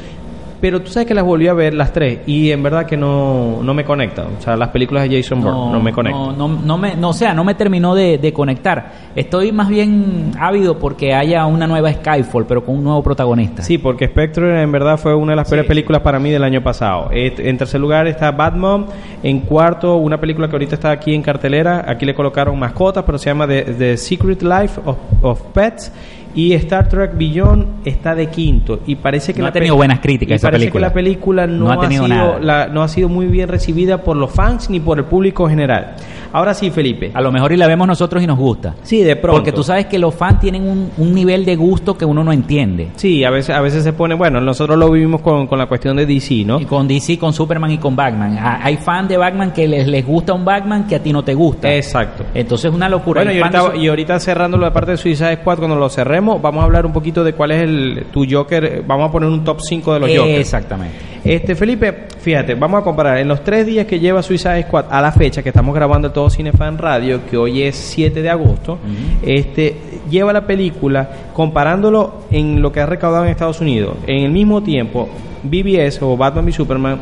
[0.65, 3.63] Pero tú sabes que las volví a ver las tres y en verdad que no,
[3.63, 4.29] no me conectan.
[4.39, 6.39] O sea, las películas de Jason Bourne no, me conectan.
[6.39, 8.93] No, no, no me, no, o sea, no me terminó de, de conectar.
[9.15, 13.63] Estoy más bien ávido porque haya una nueva Skyfall, pero con un nuevo protagonista.
[13.63, 16.63] Sí, porque Spectre en verdad fue una de las peores películas para mí del año
[16.63, 17.11] pasado.
[17.13, 18.87] En tercer lugar está Batman.
[19.23, 21.85] En cuarto, una película que ahorita está aquí en cartelera.
[21.87, 25.93] Aquí le colocaron mascotas, pero se llama The, The Secret Life of, of Pets.
[26.35, 28.81] Y Star Trek Beyond está de quinto.
[28.87, 30.81] Y parece que No la ha tenido buenas críticas y esa parece película.
[30.89, 32.39] que la película no, No ha sido nada.
[32.41, 35.51] la- no ha sido muy bien recibida por los fans ni por el público en
[35.51, 35.95] general.
[36.35, 37.13] Ahora sí, Felipe.
[37.15, 38.75] A lo mejor y la vemos nosotros y nos gusta.
[38.83, 39.39] Sí, de pronto.
[39.39, 42.33] Porque tú sabes que los fans tienen un, un nivel de gusto que uno no
[42.33, 42.89] entiende.
[42.97, 45.97] Sí, a veces, a veces se pone, bueno, nosotros lo vivimos con, con la cuestión
[45.97, 46.61] de DC, ¿no?
[46.61, 48.37] Y con DC, con Superman y con Batman.
[48.63, 51.35] Hay fans de Batman que les, les gusta un Batman que a ti no te
[51.35, 51.73] gusta.
[51.73, 52.25] Exacto.
[52.35, 53.23] Entonces es una locura.
[53.23, 56.43] Bueno, y ahorita, de- y ahorita cerrando la parte de Suicide Squad, cuando lo cerremos,
[56.43, 58.83] vamos a hablar un poquito de cuál es el, tu Joker.
[58.87, 60.39] Vamos a poner un top 5 de los Jokers.
[60.41, 60.97] Exactamente.
[61.25, 63.17] Este, Felipe, fíjate, vamos a comparar.
[63.19, 66.13] En los tres días que lleva Suicide Squad a la fecha que estamos grabando el
[66.25, 68.79] Todo Cinefan Radio, que hoy es 7 de agosto,
[69.23, 69.77] este,
[70.11, 73.99] lleva la película comparándolo en lo que ha recaudado en Estados Unidos.
[74.07, 75.11] En el mismo tiempo,
[75.43, 76.99] BBS o Batman v Superman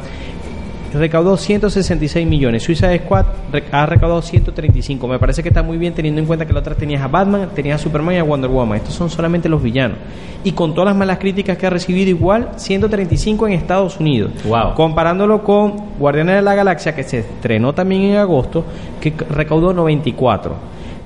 [0.92, 2.62] recaudó 166 millones.
[2.62, 3.26] Suicide Squad
[3.72, 5.08] ha recaudado 135.
[5.08, 7.50] Me parece que está muy bien teniendo en cuenta que la otra tenías a Batman,
[7.54, 8.78] tenías a Superman y a Wonder Woman.
[8.78, 9.98] Estos son solamente los villanos.
[10.44, 14.32] Y con todas las malas críticas que ha recibido, igual 135 en Estados Unidos.
[14.44, 14.74] Wow.
[14.74, 18.64] Comparándolo con Guardianes de la Galaxia, que se estrenó también en agosto,
[19.00, 20.54] que recaudó 94.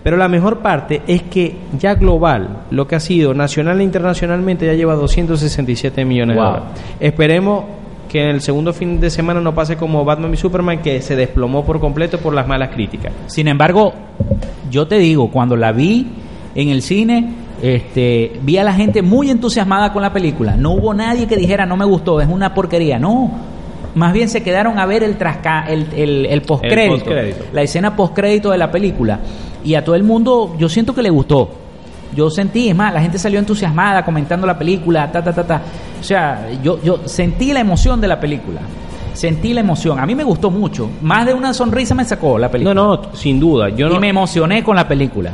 [0.03, 4.65] Pero la mejor parte es que ya global, lo que ha sido nacional e internacionalmente,
[4.65, 6.45] ya lleva 267 millones Wow.
[6.45, 6.81] de dólares.
[7.01, 7.65] Esperemos
[8.09, 11.17] que en el segundo fin de semana no pase como Batman y Superman, que se
[11.17, 13.13] desplomó por completo por las malas críticas.
[13.27, 13.93] Sin embargo,
[14.71, 16.07] yo te digo, cuando la vi
[16.55, 20.57] en el cine, Este, vi a la gente muy entusiasmada con la película.
[20.59, 22.99] No hubo nadie que dijera no me gustó, es una porquería.
[22.99, 23.31] No,
[23.95, 27.45] más bien se quedaron a ver el trasca, el, el, el postcrédito, postcrédito.
[27.55, 29.21] la escena postcrédito de la película.
[29.65, 31.49] Y a todo el mundo, yo siento que le gustó.
[32.15, 35.63] Yo sentí, es más, la gente salió entusiasmada comentando la película, ta, ta, ta, ta.
[36.01, 38.61] O sea, yo, yo sentí la emoción de la película.
[39.13, 39.99] Sentí la emoción.
[39.99, 40.91] A mí me gustó mucho.
[41.03, 42.75] Más de una sonrisa me sacó la película.
[42.75, 43.71] No, no, sin duda.
[43.71, 45.33] Yo y no, me emocioné con la película.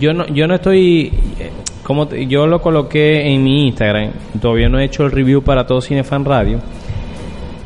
[0.00, 1.12] yo no, yo no estoy.
[1.38, 1.50] eh,
[1.82, 4.10] Como yo lo coloqué en mi Instagram.
[4.40, 6.58] Todavía no he hecho el review para todo Cinefan Radio.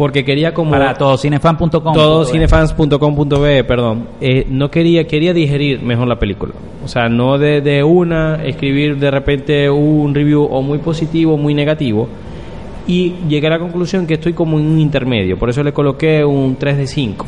[0.01, 0.71] Porque quería como.
[0.71, 1.93] Para todocinefan.com.
[1.93, 4.07] todocinefans.com.be, perdón.
[4.23, 6.55] Eh, no quería, quería digerir mejor la película.
[6.83, 11.37] O sea, no de, de una escribir de repente un review o muy positivo o
[11.37, 12.09] muy negativo.
[12.87, 15.39] Y llegué a la conclusión que estoy como en un intermedio.
[15.39, 17.27] Por eso le coloqué un 3 de 5.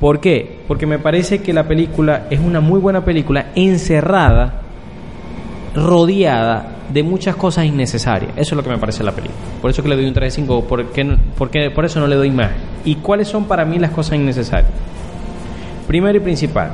[0.00, 0.60] ¿Por qué?
[0.66, 4.62] Porque me parece que la película es una muy buena película encerrada,
[5.74, 8.32] rodeada de muchas cosas innecesarias.
[8.36, 9.38] Eso es lo que me parece la película.
[9.60, 12.16] Por eso que le doy un 3 de 5, porque, porque por eso no le
[12.16, 12.50] doy más.
[12.84, 14.70] ¿Y cuáles son para mí las cosas innecesarias?
[15.86, 16.72] Primero y principal,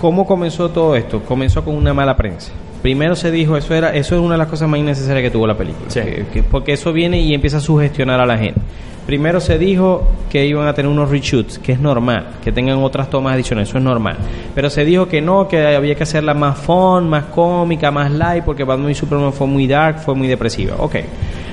[0.00, 1.22] ¿cómo comenzó todo esto?
[1.22, 2.52] Comenzó con una mala prensa.
[2.82, 5.46] Primero se dijo, eso era eso es una de las cosas más innecesarias que tuvo
[5.46, 5.86] la película.
[5.92, 8.60] Que- que- porque eso viene y empieza a sugestionar a la gente.
[9.06, 13.10] Primero se dijo que iban a tener unos reshoots, que es normal, que tengan otras
[13.10, 14.16] tomas adicionales, eso es normal.
[14.54, 18.44] Pero se dijo que no, que había que hacerla más fun, más cómica, más light,
[18.44, 20.76] porque Batman y Superman fue muy dark, fue muy depresiva.
[20.78, 20.96] Ok.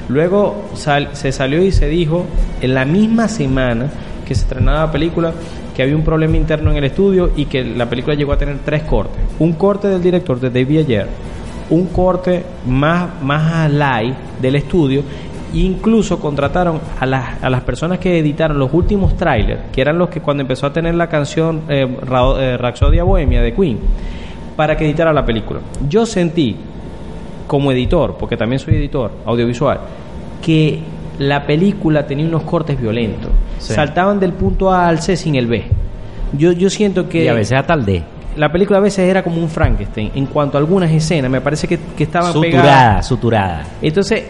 [0.10, 2.26] Luego sal- se salió y se dijo,
[2.62, 3.90] en la misma semana
[4.28, 5.34] que se estrenaba la película,
[5.78, 8.58] que había un problema interno en el estudio y que la película llegó a tener
[8.66, 9.22] tres cortes.
[9.38, 11.08] Un corte del director de David Ayer,
[11.70, 15.04] un corte más, más light del estudio
[15.54, 20.10] incluso contrataron a las, a las personas que editaron los últimos trailers, que eran los
[20.10, 23.78] que cuando empezó a tener la canción eh, Ra- eh, Rhapsodia Bohemia de Queen,
[24.56, 25.60] para que editara la película.
[25.88, 26.56] Yo sentí,
[27.46, 29.80] como editor, porque también soy editor audiovisual,
[30.42, 30.80] que
[31.20, 33.32] la película tenía unos cortes violentos.
[33.60, 33.74] Sí.
[33.74, 35.64] Saltaban del punto A al C sin el B.
[36.38, 38.04] Yo, yo siento que Y a veces hasta el D.
[38.36, 41.32] la película a veces era como un Frankenstein en cuanto a algunas escenas.
[41.32, 42.54] Me parece que, que estaban pegadas.
[42.54, 43.64] Suturada, suturada.
[43.82, 44.24] Entonces,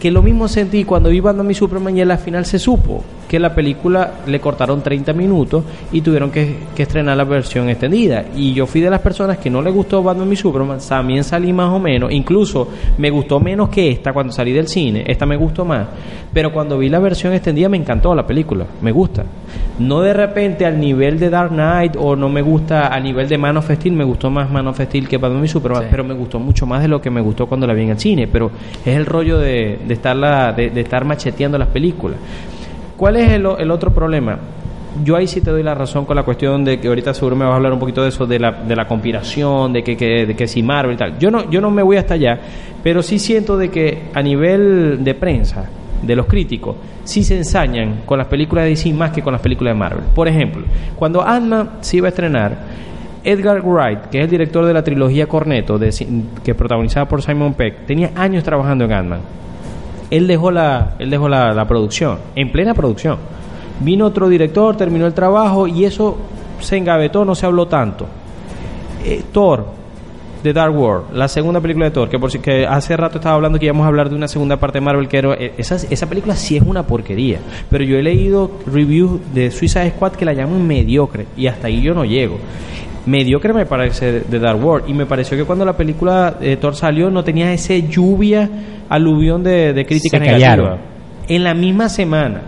[0.00, 3.04] que lo mismo sentí cuando vi Batman y Superman y en la final se supo
[3.32, 8.26] que la película le cortaron 30 minutos y tuvieron que, que estrenar la versión extendida.
[8.36, 11.50] Y yo fui de las personas que no le gustó Batman y Superman, también salí
[11.50, 12.68] más o menos, incluso
[12.98, 15.86] me gustó menos que esta cuando salí del cine, esta me gustó más,
[16.30, 19.24] pero cuando vi la versión extendida me encantó la película, me gusta.
[19.78, 23.38] No de repente al nivel de Dark Knight o no me gusta a nivel de
[23.38, 25.88] Man of Steel, me gustó más Man of Steel que Batman y Superman, Sí.
[25.90, 27.98] pero me gustó mucho más de lo que me gustó cuando la vi en el
[27.98, 28.50] cine, pero
[28.84, 32.18] es el rollo de, de, estarla, de, de estar macheteando las películas.
[33.02, 34.38] ¿Cuál es el, otro problema?
[35.02, 37.44] Yo ahí sí te doy la razón con la cuestión de que ahorita seguro me
[37.44, 40.36] vas a hablar un poquito de eso, de la, de la conspiración, de que, que,
[40.36, 41.18] que si Marvel y tal.
[41.18, 42.38] Yo no, yo no me voy hasta allá,
[42.80, 45.68] pero sí siento de que a nivel de prensa,
[46.00, 49.42] de los críticos, sí se ensañan con las películas de DC más que con las
[49.42, 50.04] películas de Marvel.
[50.14, 50.62] Por ejemplo,
[50.94, 52.56] cuando Ant-Man se iba a estrenar,
[53.24, 55.90] Edgar Wright, que es el director de la trilogía Cornetto, de,
[56.44, 59.20] que protagonizada por Simon Peck, tenía años trabajando en Ant-Man
[60.12, 63.16] él dejó la él dejó la, la producción en plena producción.
[63.80, 66.18] Vino otro director terminó el trabajo y eso
[66.60, 68.06] se engavetó no se habló tanto.
[69.04, 69.66] Eh, Thor
[70.44, 73.36] de Dark World la segunda película de Thor que por si que hace rato estaba
[73.36, 75.76] hablando que íbamos a hablar de una segunda parte de Marvel que era eh, esa,
[75.76, 77.38] esa película sí es una porquería.
[77.70, 81.80] Pero yo he leído reviews de Suicide Squad que la llaman mediocre y hasta ahí
[81.80, 82.38] yo no llego
[83.06, 84.88] mediocre me parece de Dark World.
[84.88, 88.48] Y me pareció que cuando la película de Thor salió no tenía ese lluvia
[88.88, 90.78] aluvión de, de críticas negativas
[91.28, 92.42] en la misma semana.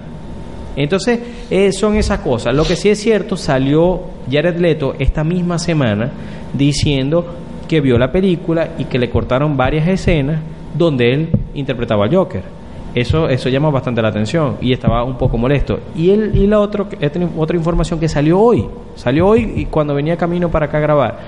[0.77, 2.55] Entonces eh, son esas cosas.
[2.55, 6.11] Lo que sí es cierto salió Jared Leto esta misma semana
[6.53, 7.35] diciendo
[7.69, 10.41] que vio la película y que le cortaron varias escenas
[10.77, 12.64] donde él interpretaba al Joker
[12.95, 15.81] eso, eso llama bastante la atención y estaba un poco molesto.
[15.97, 16.89] Y él y la otro,
[17.37, 21.19] otra información que salió hoy, salió hoy y cuando venía camino para acá a grabar,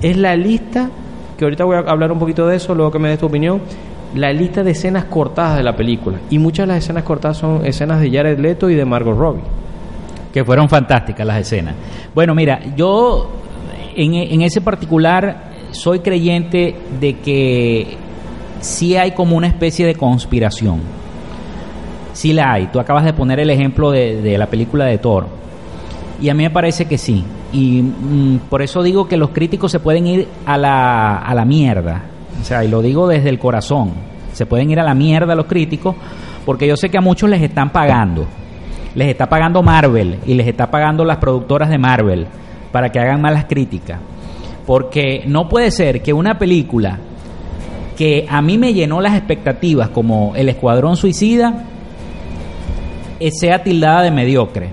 [0.00, 0.88] es la lista,
[1.36, 3.60] que ahorita voy a hablar un poquito de eso, luego que me des tu opinión,
[4.14, 6.18] la lista de escenas cortadas de la película.
[6.30, 9.42] Y muchas de las escenas cortadas son escenas de Jared Leto y de Margot Robbie.
[10.32, 11.74] que fueron fantásticas las escenas.
[12.14, 13.30] Bueno, mira, yo
[13.96, 17.96] en, en ese particular soy creyente de que
[18.60, 20.99] sí hay como una especie de conspiración.
[22.12, 22.66] Sí la hay.
[22.66, 25.26] Tú acabas de poner el ejemplo de, la película de Thor.
[26.20, 27.24] Y a mí me parece que sí.
[27.52, 31.44] Y mm, por eso digo que los críticos se pueden ir a la, a la
[31.44, 32.02] mierda.
[32.40, 33.92] O sea, y lo digo desde el corazón.
[34.32, 35.96] Se pueden ir a la mierda los críticos
[36.44, 38.26] porque yo sé que a muchos les están pagando.
[38.94, 42.26] Les está pagando Marvel y les está pagando las productoras de Marvel
[42.72, 44.00] para que hagan malas críticas.
[44.66, 46.98] Porque no puede ser que una película
[47.96, 51.66] que a mí me llenó las expectativas como El Escuadrón Suicida
[53.30, 54.70] sea tildada de mediocre.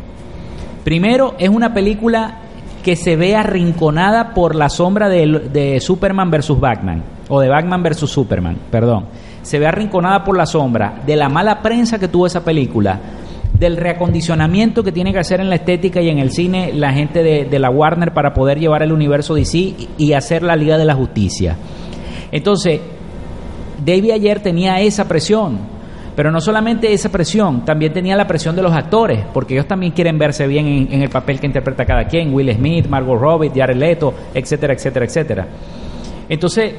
[0.83, 2.39] Primero, es una película
[2.83, 7.83] que se ve arrinconada por la sombra de, de Superman versus Batman, o de Batman
[7.83, 9.05] versus Superman, perdón.
[9.41, 12.99] Se ve arrinconada por la sombra de la mala prensa que tuvo esa película,
[13.59, 17.23] del reacondicionamiento que tiene que hacer en la estética y en el cine la gente
[17.23, 20.77] de, de la Warner para poder llevar el universo DC y, y hacer la Liga
[20.77, 21.57] de la Justicia.
[22.31, 22.79] Entonces,
[23.83, 25.59] David ayer tenía esa presión,
[26.17, 29.91] pero no solamente esa presión, también tenía la presión de los actores, porque ellos también
[29.91, 33.77] quieren verse bien en, el papel que interpreta cada quien, Will Smith, Margot Robbie, Jared
[33.77, 35.47] Leto, etcétera, etcétera, etcétera.
[36.27, 36.73] Entonces,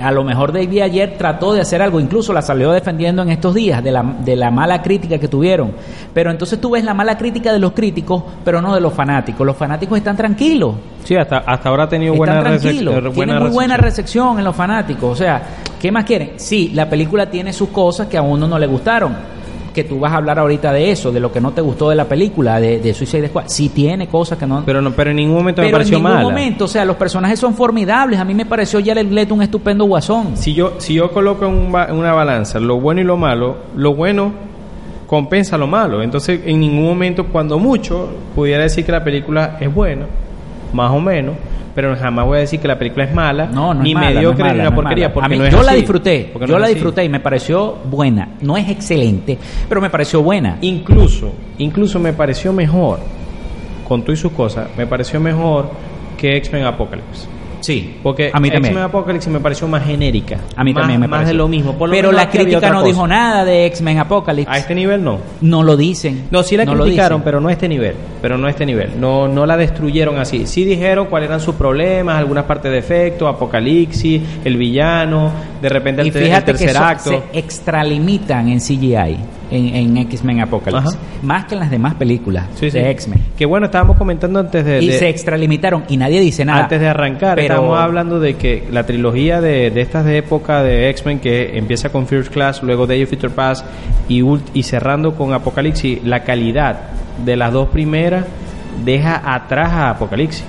[0.00, 3.54] a lo mejor David ayer trató de hacer algo, incluso la salió defendiendo en estos
[3.54, 5.72] días de la, de la mala crítica que tuvieron.
[6.14, 9.46] Pero entonces tú ves la mala crítica de los críticos, pero no de los fanáticos.
[9.46, 10.74] Los fanáticos están tranquilos.
[11.04, 13.14] Sí, hasta, hasta ahora ha tenido Están buena tranquilos, recepción.
[13.26, 15.10] tiene muy buena recepción en los fanáticos.
[15.10, 15.42] O sea,
[15.80, 16.32] ¿qué más quieren?
[16.36, 19.37] Sí, la película tiene sus cosas que a uno no le gustaron.
[19.78, 21.94] Que tú vas a hablar ahorita de eso, de lo que no te gustó de
[21.94, 23.44] la película, de, de Suicide Squad.
[23.46, 24.64] Sí tiene cosas que no...
[24.66, 26.22] Pero, no, pero en ningún momento me pero en pareció ningún mala.
[26.24, 28.18] momento, o sea, los personajes son formidables.
[28.18, 30.36] A mí me pareció Jared Leto un estupendo guasón.
[30.36, 33.16] Si yo, si yo coloco en un ba- en una balanza lo bueno y lo
[33.16, 34.32] malo, lo bueno
[35.06, 36.02] compensa lo malo.
[36.02, 40.06] Entonces, en ningún momento, cuando mucho, pudiera decir que la película es buena,
[40.72, 41.34] más o menos,
[41.74, 44.54] pero jamás voy a decir que la película es mala, No, no ni mediocre, no
[44.54, 45.14] ni una porquería, mala.
[45.14, 46.74] porque A mí- no es yo la disfruté, Porque yo la así.
[46.74, 48.28] disfruté y me pareció buena.
[48.40, 49.38] No es excelente,
[49.68, 50.56] pero me pareció buena.
[50.60, 52.98] Incluso, incluso me pareció mejor,
[53.86, 55.70] con tú y sus cosas, me pareció mejor
[56.16, 57.26] que X-Men Apocalypse.
[57.60, 58.72] Sí, Porque a mí también.
[58.72, 60.38] X-Men Apocalypse me pareció más genérica.
[60.56, 61.32] A mí más, también me Más pareció.
[61.34, 61.74] de lo mismo.
[61.74, 62.86] Por lo Pero menos la crítica no cosa.
[62.86, 64.50] dijo nada de X-Men Apocalypse.
[64.52, 65.18] A este nivel no.
[65.40, 66.26] No lo dicen.
[66.30, 67.94] No, sí la No criticaron, pero no a este nivel.
[68.22, 68.92] Pero no a este nivel.
[69.00, 70.46] No, no la destruyeron así.
[70.46, 75.30] Sí dijeron cuáles eran sus problemas, algunas partes de efecto, Apocalipsis, el villano,
[75.60, 77.10] de repente el, Y el fíjate que tercer so- acto.
[77.10, 79.16] se extralimitan en CGI,
[79.50, 80.98] en, en X-Men Apocalypse, Ajá.
[81.22, 82.78] más que en las demás películas Sí, sí.
[82.78, 83.18] de X-Men.
[83.36, 86.62] Que bueno, estábamos comentando antes de, Y de- se extralimitaron y nadie dice nada.
[86.64, 90.62] antes de arrancar, Pero- estábamos hablando de que la trilogía de, de estas de época
[90.62, 93.66] de X-Men que empieza con First Class, luego Day of Future Past
[94.08, 96.78] y, ult- y cerrando con Apocalipsis, la calidad
[97.24, 98.24] de las dos primeras
[98.84, 100.44] deja atrás a Apocalipsis.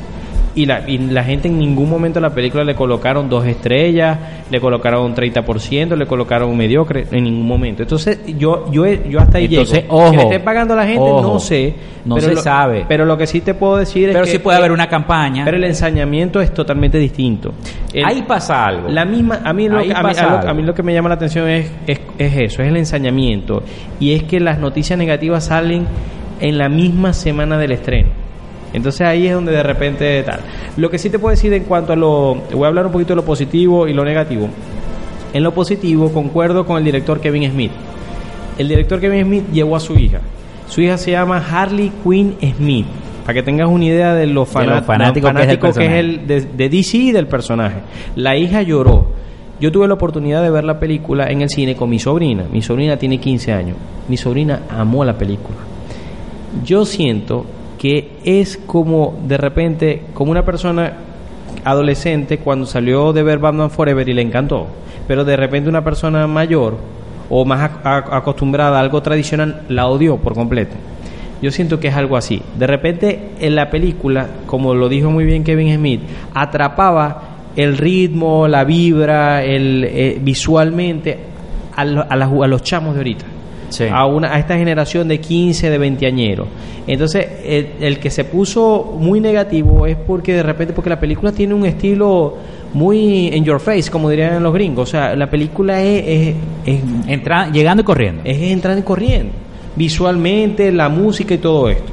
[0.56, 4.18] Y la, y la gente en ningún momento a la película le colocaron dos estrellas,
[4.50, 7.84] le colocaron un 30%, le colocaron un mediocre, en ningún momento.
[7.84, 9.96] Entonces, yo yo, yo hasta ahí Entonces, llego.
[9.96, 11.76] ojo, que le esté pagando a la gente, ojo, no sé.
[12.04, 12.84] no pero se lo- sabe.
[12.88, 14.32] Pero lo que sí te puedo decir Pero es que...
[14.38, 15.46] sí puede haber una campaña.
[15.46, 17.54] Pero el ensañamiento es totalmente distinto.
[17.94, 18.90] El- Ahí pasa algo.
[18.90, 20.82] la misma, a mí, lo, que- a, mí, pasa a lo- a mí lo que
[20.82, 23.62] me llama la atención es, es, es eso, es el ensañamiento.
[24.00, 25.86] Y es que las noticias negativas salen
[26.42, 28.10] en la misma semana del estreno.
[28.74, 30.42] Entonces ahí es donde de repente tal.
[30.78, 32.36] Lo que sí te puedo decir en cuanto a lo...
[32.54, 34.48] Voy a hablar un poquito de lo positivo y lo negativo.
[35.34, 37.72] En lo positivo concuerdo con el director Kevin Smith.
[38.58, 40.20] El director Kevin Smith llevó a su hija.
[40.68, 42.86] Su hija se llama Harley Quinn Smith.
[43.26, 46.28] Para que tengas una idea de lo, fanat- fanático que es fanático que es el
[46.28, 47.78] de, de DC y del personaje.
[48.16, 49.08] La hija lloró.
[49.60, 52.46] Yo tuve la oportunidad de ver la película en el cine con mi sobrina.
[52.52, 53.78] Mi sobrina tiene 15 años.
[54.08, 55.58] Mi sobrina amó la película.
[56.64, 57.46] Yo siento
[57.80, 60.94] que es como de repente, como una persona
[61.64, 64.68] adolescente cuando salió de ver Batman Forever y le encantó,
[65.08, 66.78] pero de repente una persona mayor
[67.30, 70.76] o más acostumbrada a algo tradicional la odió por completo.
[71.42, 72.42] Yo siento que es algo así.
[72.58, 76.02] De repente en la película, como lo dijo muy bien Kevin Smith,
[76.34, 77.22] atrapaba
[77.56, 81.18] el ritmo, la vibra, el eh, visualmente
[81.76, 83.26] a, a a los chamos de ahorita
[83.70, 83.86] Sí.
[83.92, 86.48] a, una, a esta generación de 15, de 20 añeros.
[86.88, 91.32] Entonces, el, el que se puso muy negativo es porque de repente, porque la película
[91.32, 92.36] tiene un estilo
[92.74, 94.90] muy in your face, como dirían los gringos.
[94.90, 98.22] O sea, la película es, es, es, Entra, llegando y corriendo.
[98.26, 99.32] es entrar en corriente.
[99.76, 101.92] Visualmente, la música y todo esto.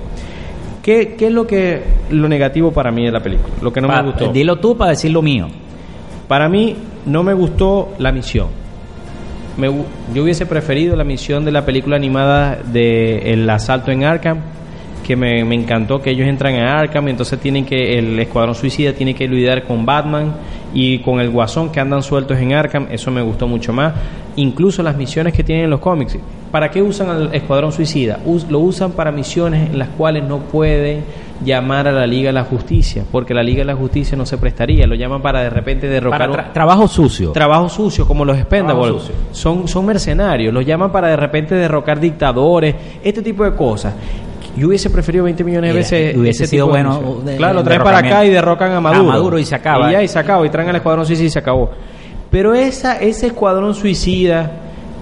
[0.82, 3.54] ¿Qué, ¿Qué es lo que lo negativo para mí de la película?
[3.62, 4.32] Lo que no Pa- me gustó.
[4.32, 5.48] Dilo tú para decir lo mío.
[6.28, 6.74] Para mí
[7.06, 8.48] no me gustó la misión.
[9.56, 9.68] Me
[10.14, 14.40] yo hubiese preferido la misión de la película animada de El asalto en Arkham,
[15.06, 18.92] que me, me encantó que ellos entran a Arkham, entonces tienen que el escuadrón suicida
[18.92, 20.32] tiene que lidiar con Batman
[20.74, 23.94] y con el Guasón que andan sueltos en Arkham, eso me gustó mucho más.
[24.36, 26.18] Incluso las misiones que tienen en los cómics.
[26.50, 28.18] ¿Para qué usan al escuadrón suicida?
[28.24, 31.04] Us- lo usan para misiones en las cuales no pueden
[31.44, 34.38] llamar a la Liga de la Justicia, porque la Liga de la Justicia no se
[34.38, 37.30] prestaría, lo llaman para de repente derrocar Para un- tra- trabajo sucio.
[37.32, 39.14] trabajo sucio como los sucio.
[39.32, 43.94] son son mercenarios los llaman para de repente derrocar dictadores este tipo de cosas
[44.56, 46.16] Yo hubiese preferido 20 millones de Y veces.
[46.16, 49.04] hubiese ese sido bueno de- claro, lo traen para acá y derrocan a A Maduro.
[49.04, 49.88] Maduro y se acaba.
[49.90, 50.46] Y ya, y se acaba.
[50.46, 51.70] Y traen al escuadrón suicida y se acabó.
[52.30, 54.50] Pero esa, ese escuadrón suicida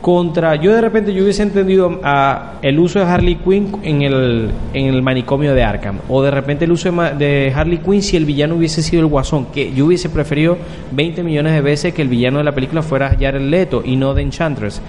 [0.01, 0.57] contra.
[0.57, 4.87] Yo de repente yo hubiese entendido a el uso de Harley Quinn en el, en
[4.87, 6.01] el manicomio de Arkham.
[6.09, 9.07] O de repente el uso de, de Harley Quinn si el villano hubiese sido el
[9.09, 9.47] Guasón.
[9.47, 10.59] Que yo hubiese preferido
[10.93, 14.15] 20 millones de veces que el villano de la película fuera Jared Leto y no
[14.15, 14.83] The Enchantress.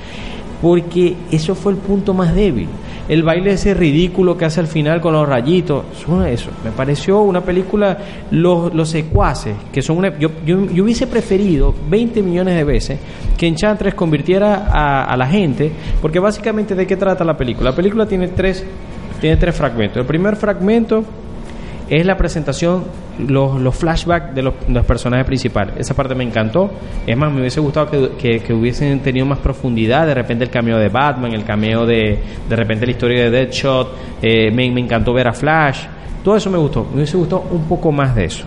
[0.62, 2.68] Porque eso fue el punto más débil.
[3.08, 5.86] El baile ese ridículo que hace al final con los rayitos.
[6.28, 7.98] Eso, me pareció una película.
[8.32, 10.18] Los, los secuaces, que son una.
[10.18, 13.00] Yo, yo, yo hubiese preferido 20 millones de veces
[13.38, 15.72] que Enchantress convirtiera a, a la gente.
[16.02, 17.70] Porque básicamente, ¿de qué trata la película?
[17.70, 18.64] La película tiene tres,
[19.22, 19.98] tiene tres fragmentos.
[19.98, 21.04] El primer fragmento
[21.90, 22.84] es la presentación,
[23.28, 24.54] los, los flashbacks de los,
[24.88, 25.76] personajes principales.
[25.78, 26.72] Esa parte me encantó.
[27.06, 30.06] Es más, me hubiese gustado que, que- que hubiesen tenido más profundidad.
[30.08, 32.20] De repente el cameo de Batman, el cameo de
[32.50, 33.90] de repente la historia de Deadshot.
[34.22, 35.80] Eh, me, me encantó ver a Flash.
[36.24, 36.84] Todo eso me gustó.
[36.90, 38.46] Me hubiese gustado un poco más de eso.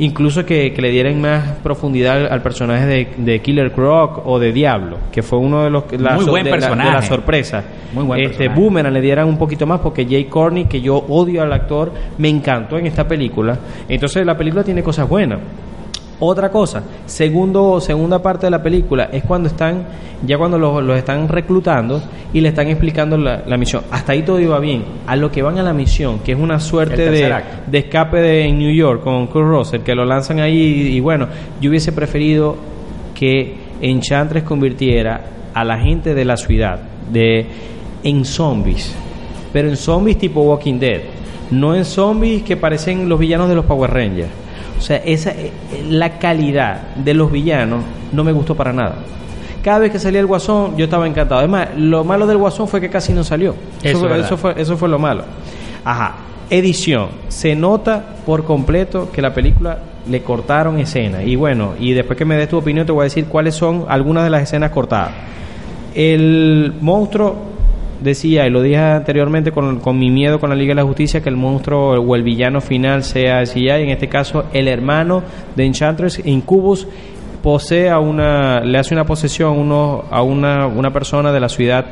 [0.00, 4.38] Incluso que, que le dieran más profundidad al, al personaje de, de Killer Croc o
[4.38, 6.92] de Diablo, que fue uno de los la Muy buen de la- de personaje.
[6.92, 7.64] la sorpresa.
[7.92, 8.60] Muy buen este, personaje.
[8.60, 12.28] Boomerang le dieran un poquito más porque Jay Corney, que yo odio al actor, me
[12.28, 13.58] encantó en esta película.
[13.88, 15.40] Entonces la película tiene cosas buenas.
[16.20, 19.84] Otra cosa, segundo, segunda parte de la película es cuando están,
[20.26, 22.02] ya cuando los, los están reclutando
[22.32, 23.84] y le están explicando la, la misión.
[23.92, 24.84] Hasta ahí todo iba bien.
[25.06, 27.32] A lo que van a la misión, que es una suerte de,
[27.68, 31.00] de escape de en New York con Kurt Russell, que lo lanzan ahí y, y
[31.00, 31.28] bueno,
[31.60, 32.56] yo hubiese preferido
[33.14, 35.20] que Enchantress convirtiera
[35.54, 36.80] a la gente de la ciudad
[37.12, 37.46] de
[38.02, 38.92] en zombies,
[39.52, 41.00] pero en zombies tipo Walking Dead,
[41.52, 44.47] no en zombies que parecen los villanos de los Power Rangers.
[44.78, 45.52] O sea, esa eh,
[45.88, 48.96] la calidad de los villanos no me gustó para nada.
[49.62, 51.40] Cada vez que salía el Guasón, yo estaba encantado.
[51.40, 53.54] Además, lo malo del Guasón fue que casi no salió.
[53.82, 55.24] Eso fue, eso fue lo malo.
[55.84, 56.16] Ajá.
[56.48, 57.08] Edición.
[57.28, 61.24] Se nota por completo que la película le cortaron escenas.
[61.26, 63.84] Y bueno, y después que me des tu opinión, te voy a decir cuáles son
[63.88, 65.10] algunas de las escenas cortadas.
[65.94, 67.36] El monstruo
[68.00, 71.20] decía, y lo dije anteriormente con, con mi miedo con la Liga de la Justicia,
[71.22, 75.22] que el monstruo o el villano final sea CGI, en este caso el hermano
[75.56, 76.86] de Enchantress, Incubus,
[77.42, 81.48] posee a una, le hace una posesión a uno, a una, una persona de la
[81.48, 81.86] ciudad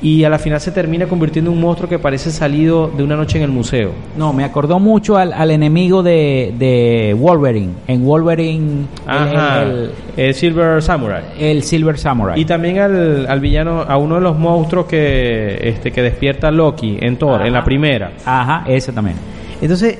[0.00, 3.16] y a la final se termina convirtiendo en un monstruo que parece salido de una
[3.16, 3.90] noche en el museo.
[4.16, 7.72] No, me acordó mucho al, al enemigo de, de Wolverine.
[7.88, 11.22] En Wolverine, el- Ajá, el, el Silver Samurai.
[11.38, 12.40] el Silver Samurai.
[12.40, 16.98] Y también al, al villano, a uno de los monstruos que, este, que despierta Loki
[17.00, 18.12] en Thor, en la primera.
[18.24, 19.16] Ajá, ese también.
[19.60, 19.98] Entonces,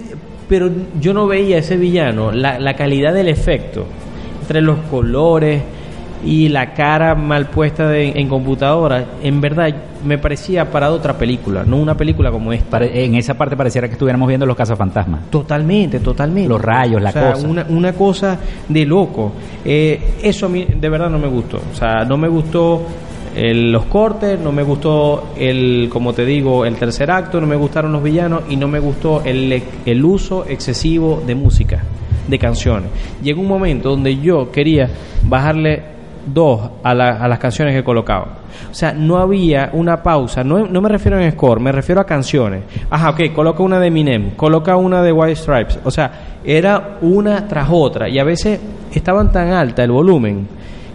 [0.49, 0.71] pero
[1.01, 3.85] yo no veía ese villano, la, la calidad del efecto,
[4.43, 5.61] entre los colores
[6.25, 9.73] y la cara mal puesta de- en computadora, en verdad
[10.05, 12.79] me parecía para otra película, no una película como esta.
[12.85, 15.29] En esa parte pareciera que estuviéramos viendo los cazafantasmas.
[15.31, 16.49] Totalmente, totalmente.
[16.49, 17.47] Los rayos, la O sea, cosa.
[17.49, 18.39] Una, una cosa
[18.69, 19.33] de loco.
[19.65, 21.61] Eh, eso a mí de verdad no me gustó.
[21.73, 22.83] O sea, no me gustó
[23.35, 27.57] el- los cortes, no me gustó el, como te digo, el tercer acto, no me
[27.57, 31.83] gustaron los villanos y no me gustó el, el uso excesivo de música,
[32.27, 32.91] de canciones.
[33.23, 34.89] Llegó un momento donde yo quería
[35.25, 35.98] bajarle
[36.33, 38.27] dos a, la- a las canciones que colocaba.
[38.71, 40.43] O sea, no había una pausa.
[40.45, 42.63] No, no me refiero a score, me refiero a canciones.
[42.91, 45.79] Ajá, ok, coloca una de Eminem, coloca una de White Stripes.
[45.85, 46.11] O sea,
[46.45, 48.09] era una tras otra.
[48.09, 48.61] Y a veces
[48.93, 50.47] estaban tan alta el volumen.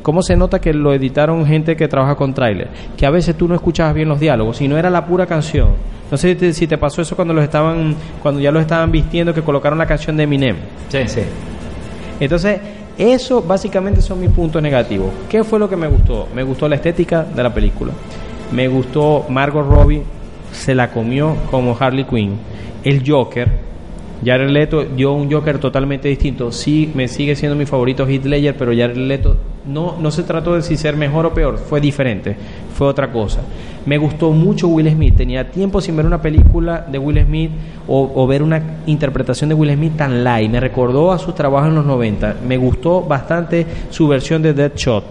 [0.02, 2.68] ¿Cómo se nota que lo editaron gente que trabaja con tráiler?
[2.98, 5.70] Que a veces tú no escuchabas bien los diálogos, sino era la pura canción.
[6.12, 8.92] No sé si te, si te pasó eso cuando los estaban, cuando ya los estaban
[8.92, 10.58] vistiendo, que colocaron la canción de Eminem.
[10.90, 11.22] Sí, sí.
[12.20, 12.60] Entonces,
[12.98, 15.10] eso básicamente son mis puntos negativos.
[15.30, 16.28] ¿Qué fue lo que me gustó?
[16.34, 17.91] Me gustó la estética de la película.
[18.52, 20.04] Me gustó Margot Robbie,
[20.52, 22.38] se la comió como Harley Quinn.
[22.84, 23.50] El Joker,
[24.24, 26.51] Jared Leto dio un Joker totalmente distinto.
[26.51, 30.55] Sí, me sigue siendo mi favorito Heath Ledger, pero Jared Leto no, no se trató
[30.55, 32.36] de si ser mejor o peor, fue diferente,
[32.76, 33.41] fue otra cosa.
[33.86, 37.51] Me gustó mucho Will Smith, tenía tiempo sin ver una película de Will Smith
[37.88, 40.49] o, ver una interpretación de Will Smith tan light.
[40.49, 42.38] Me recordó a sus trabajos en los 90.
[42.47, 45.03] Me gustó bastante su versión de Deadshot.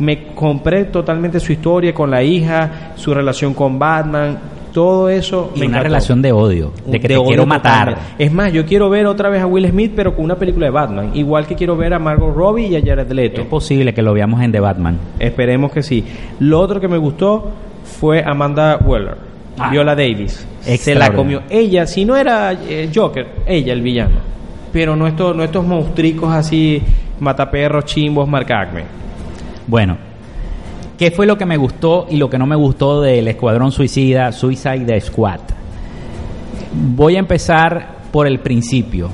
[0.00, 4.38] Me compré totalmente su historia con la hija, su relación con Batman,
[4.72, 5.50] todo eso.
[5.54, 5.84] Me una encantó.
[5.84, 7.88] relación de odio, de que te quiero matar.
[7.90, 8.24] totalmente.
[8.24, 10.70] Es más, yo quiero ver otra vez a Will Smith, pero con una película de
[10.70, 11.10] Batman.
[11.14, 13.40] Igual que quiero ver a Margot Robbie y a Jared Leto.
[13.42, 14.98] Es posible que lo veamos en The Batman.
[15.18, 16.04] Esperemos que sí.
[16.40, 17.50] Lo otro que me gustó
[17.84, 19.16] fue Amanda Weller,
[19.58, 19.68] Ah.
[19.70, 20.46] Viola Davis.
[20.60, 21.42] Se la comió.
[21.50, 24.16] Ella, si no era eh, Joker, ella el villano.
[24.72, 26.80] Pero no estos, no estos monstruicos así,
[27.18, 28.84] mataperros, chimbos, marca Acme.
[29.66, 29.96] Bueno,
[31.00, 34.32] ¿qué fue lo que me gustó y lo que no me gustó del Escuadrón Suicida,
[34.32, 35.40] Suicide Squad?
[36.94, 39.08] Voy a empezar por el principio.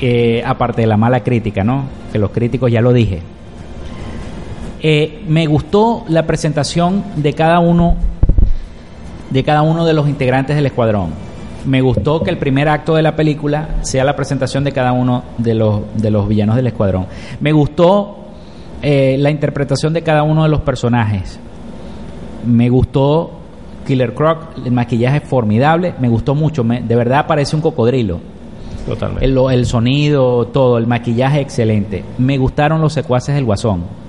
[0.00, 1.84] Eh, aparte de la mala crítica, ¿no?
[2.10, 3.20] Que los críticos ya lo dije.
[4.80, 7.96] Eh, me gustó la presentación de cada uno
[9.30, 11.10] de cada uno de los integrantes del escuadrón.
[11.66, 15.24] Me gustó que el primer acto de la película sea la presentación de cada uno
[15.36, 17.06] de los, de los villanos del escuadrón.
[17.40, 18.23] Me gustó
[18.84, 21.40] eh, la interpretación de cada uno de los personajes.
[22.46, 23.30] Me gustó
[23.86, 28.20] Killer Croc, el maquillaje formidable, me gustó mucho, me- de verdad parece un cocodrilo.
[28.86, 29.24] Totalmente.
[29.24, 32.04] El, el sonido, todo, el maquillaje excelente.
[32.18, 34.03] Me gustaron los secuaces del Guasón.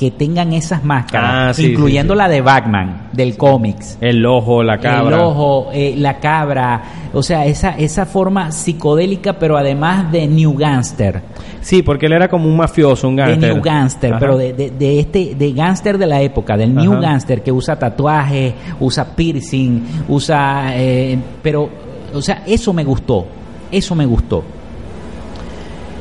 [0.00, 2.22] Que tengan esas máscaras, Ah, sí, incluyendo sí, sí.
[2.22, 3.98] la de Batman, del cómics.
[4.00, 5.14] El ojo, la cabra.
[5.16, 6.82] El ojo, eh, la cabra,
[7.12, 11.20] o sea, esa, esa forma psicodélica, pero además de New Gangster.
[11.60, 13.52] Sí, porque él era como un mafioso, un De gánster.
[13.52, 14.20] New Gangster, Ajá.
[14.20, 17.02] pero de, de, de este, de gangster de la época, del New Ajá.
[17.02, 21.68] Gangster que usa tatuaje, usa piercing, usa, eh, pero,
[22.14, 23.26] o sea, eso me gustó,
[23.70, 24.42] eso me gustó.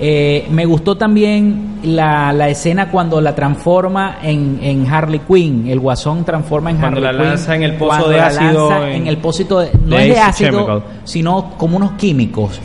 [0.02, 5.68] Eh, me gustó también la, la escena cuando la transforma en, en Harley Quinn.
[5.68, 7.30] El guasón transforma en Cuando Harley la Quinn.
[7.30, 9.18] lanza en el pozo Cuando de la ácido lanza en- en el
[9.60, 10.84] de, no de es de ácido, Chemical.
[11.04, 12.60] sino como unos químicos.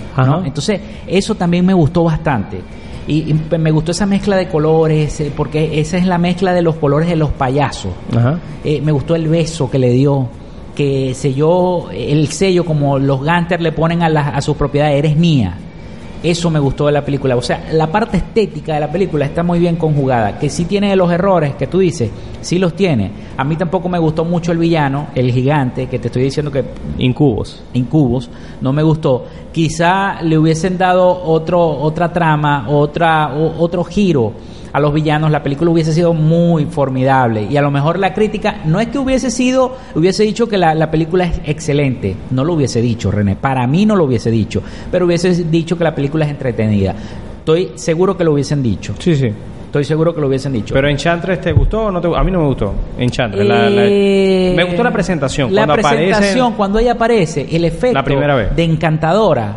[0.45, 2.61] Entonces, eso también me gustó bastante.
[3.07, 6.63] Y, y me gustó esa mezcla de colores, eh, porque esa es la mezcla de
[6.63, 7.91] los colores de los payasos.
[8.17, 8.39] Ajá.
[8.65, 10.29] Eh, me gustó el beso que le dio,
[10.75, 15.59] que selló el sello como los Gunter le ponen a, a sus propiedades, eres mía.
[16.25, 17.37] Eso me gustó de la película.
[17.37, 20.39] O sea, la parte estética de la película está muy bien conjugada.
[20.39, 22.11] Que sí tiene los errores que tú dices,
[22.41, 23.11] sí los tiene.
[23.37, 26.65] A mí tampoco me gustó mucho el villano, el gigante, que te estoy diciendo que
[26.99, 27.63] Incubos.
[27.75, 28.31] Incubos,
[28.63, 29.27] no me gustó.
[29.53, 34.33] Quizá le hubiesen dado otro, otra trama, otra, o- otro giro
[34.75, 37.47] a los villanos, la película hubiese sido muy formidable.
[37.49, 40.75] Y a lo mejor la crítica, no es que hubiese sido, hubiese dicho que la,
[40.75, 44.63] la película es excelente, no lo hubiese dicho, René, para mí no lo hubiese dicho,
[44.91, 46.93] pero hubiese dicho que la película es entretenida.
[47.39, 49.31] Estoy seguro que lo hubiesen dicho, Sí, sí.
[49.67, 50.75] estoy seguro que lo hubiesen dicho.
[50.75, 52.21] Pero Enchantress te gustó o no te gustó?
[52.21, 52.73] A mí no me gustó.
[52.99, 53.47] Enchantress.
[53.47, 55.55] la- la- Eh, me gustó la presentación.
[55.55, 56.57] La cuando presentación, aparece.
[56.57, 58.57] cuando ella aparece, el efecto La primera vez.
[58.57, 59.57] de encantadora,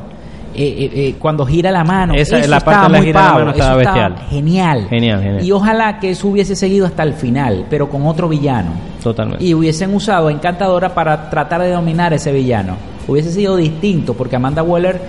[0.58, 3.05] eh, eh, eh, cuando gira la mano, Esa- eso la parte estaba de la muy
[3.08, 4.28] gira de la mano eso estaba estaba bestial.
[4.30, 4.88] Genial.
[4.89, 5.45] Genial, genial.
[5.45, 8.72] Y ojalá que eso hubiese seguido hasta el final, pero con otro villano.
[9.03, 9.43] Totalmente.
[9.45, 12.76] Y hubiesen usado a Encantadora para tratar de dominar ese villano.
[13.08, 14.99] Hubiese sido distinto, porque Amanda Waller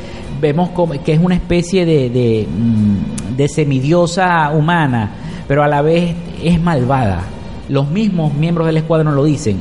[0.40, 5.10] vemos como, que es una especie de, de, mm, de semidiosa humana,
[5.48, 7.22] pero a la vez es malvada.
[7.68, 9.58] Los mismos miembros del escuadrón lo dicen.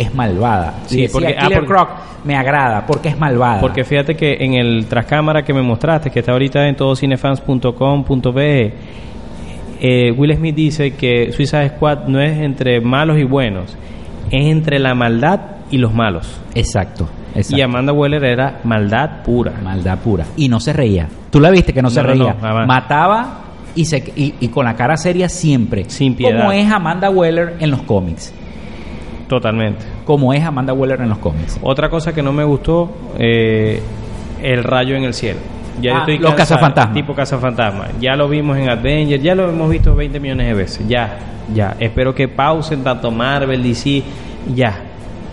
[0.00, 0.74] Es malvada.
[0.86, 1.88] Sí, y decía, porque- ah, Killer Croc
[2.24, 3.60] me agrada porque es malvada.
[3.60, 8.72] Porque fíjate que en el trascámara que me mostraste, que está ahorita en todocinefans.com.be,
[9.80, 13.76] eh, Will Smith dice que Suicide Squad no es entre malos y buenos,
[14.30, 15.40] es entre la maldad
[15.70, 16.40] y los malos.
[16.54, 17.08] Exacto.
[17.34, 17.56] exacto.
[17.56, 19.52] Y Amanda Weller era maldad pura.
[19.62, 20.24] Maldad pura.
[20.36, 21.08] Y no se reía.
[21.30, 22.34] Tú la viste que no, se No, reía.
[22.40, 22.66] no.
[22.66, 23.38] Mataba
[23.74, 25.84] y, se, y, y con la cara seria siempre.
[25.88, 26.38] Sin piedad.
[26.40, 28.34] Como es Amanda Weller en los cómics.
[29.30, 29.86] Totalmente.
[30.04, 31.56] Como es Amanda Weller en los cómics.
[31.62, 33.80] Otra cosa que no me gustó, eh,
[34.42, 35.38] el rayo en el cielo.
[35.80, 36.94] Ya Ah, estoy los cazafantasmas.
[36.94, 37.86] Tipo cazafantasma.
[38.00, 40.88] Ya lo vimos en Avengers, ya lo hemos visto 20 millones de veces.
[40.88, 41.16] Ya,
[41.54, 41.76] ya.
[41.78, 44.02] Espero que pausen tanto Marvel, DC.
[44.52, 44.82] Ya.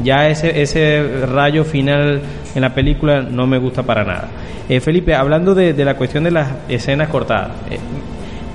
[0.04, 2.22] Ya ese, ese rayo final
[2.54, 4.28] en la película no me gusta para nada.
[4.70, 7.80] Eh, Felipe, hablando de, de la cuestión de las escenas cortadas, eh,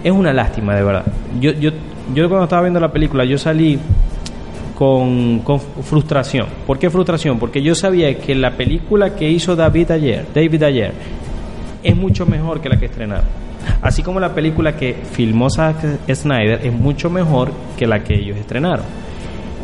[0.04, 1.04] es una lástima, de verdad.
[1.40, 1.70] Yo, yo,
[2.14, 3.80] yo cuando estaba viendo la película, yo salí
[5.44, 6.46] con, frustración.
[6.66, 7.38] ¿Por qué frustración?
[7.38, 10.92] Porque yo sabía que la película que hizo David ayer, David ayer,
[11.84, 13.26] es mucho mejor que la que estrenaron.
[13.80, 18.36] Así como la película que filmó Zack Snyder es mucho mejor que la que ellos
[18.36, 18.84] estrenaron.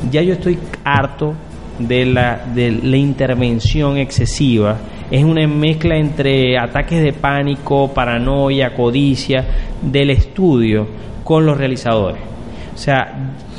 [0.09, 1.35] Ya yo estoy harto
[1.81, 4.77] de la, de la intervención excesiva.
[5.11, 9.45] Es una mezcla entre ataques de pánico, paranoia, codicia
[9.83, 10.87] del estudio
[11.25, 12.38] con los realizadores.
[12.79, 13.13] O sea,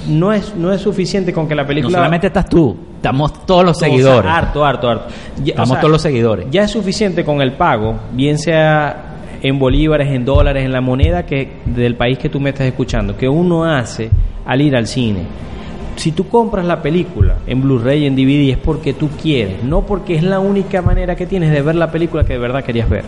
[0.07, 1.97] no es, no es suficiente con que la No película...
[1.97, 4.31] solamente estás tú, estamos todos los O sea, seguidores.
[4.31, 5.07] harto, harto, harto.
[5.43, 6.45] Ya- Estamos todos los seguidores.
[6.49, 11.25] Ya es suficiente con el pago, bien sea en bolívares, en dólares, en la moneda
[11.25, 14.09] que del país que tú me estás escuchando, que uno hace
[14.45, 15.23] al ir al cine.
[15.97, 20.15] Si tú compras la película en Blu-ray, en DVD, es porque tú quieres, no porque
[20.15, 23.03] es la única manera que tienes de ver la película que de verdad querías ver.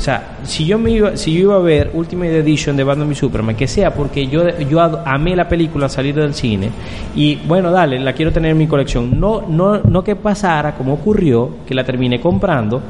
[0.00, 3.12] O sea, si yo me iba, si yo iba a ver Ultimate Edition de Batman
[3.12, 6.70] y Superman, que sea porque yo, yo amé la película al salir del cine
[7.14, 9.20] y bueno, dale, la quiero tener en mi colección.
[9.20, 12.80] No, no, no que pasara como ocurrió, que la terminé comprando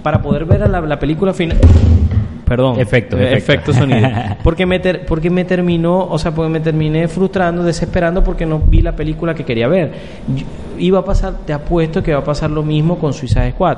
[0.00, 1.58] para poder ver la, la película final.
[2.46, 2.78] Perdón.
[2.78, 3.72] Efecto, Eh, efecto.
[3.72, 4.08] efecto sonido.
[4.44, 8.58] Porque me, ter- porque me terminó, o sea, porque me terminé frustrando, desesperando porque no
[8.60, 9.92] vi la película que quería ver.
[10.36, 10.44] Yo-
[10.78, 13.76] iba a pasar, te apuesto que va a pasar lo mismo con Suicide Squad.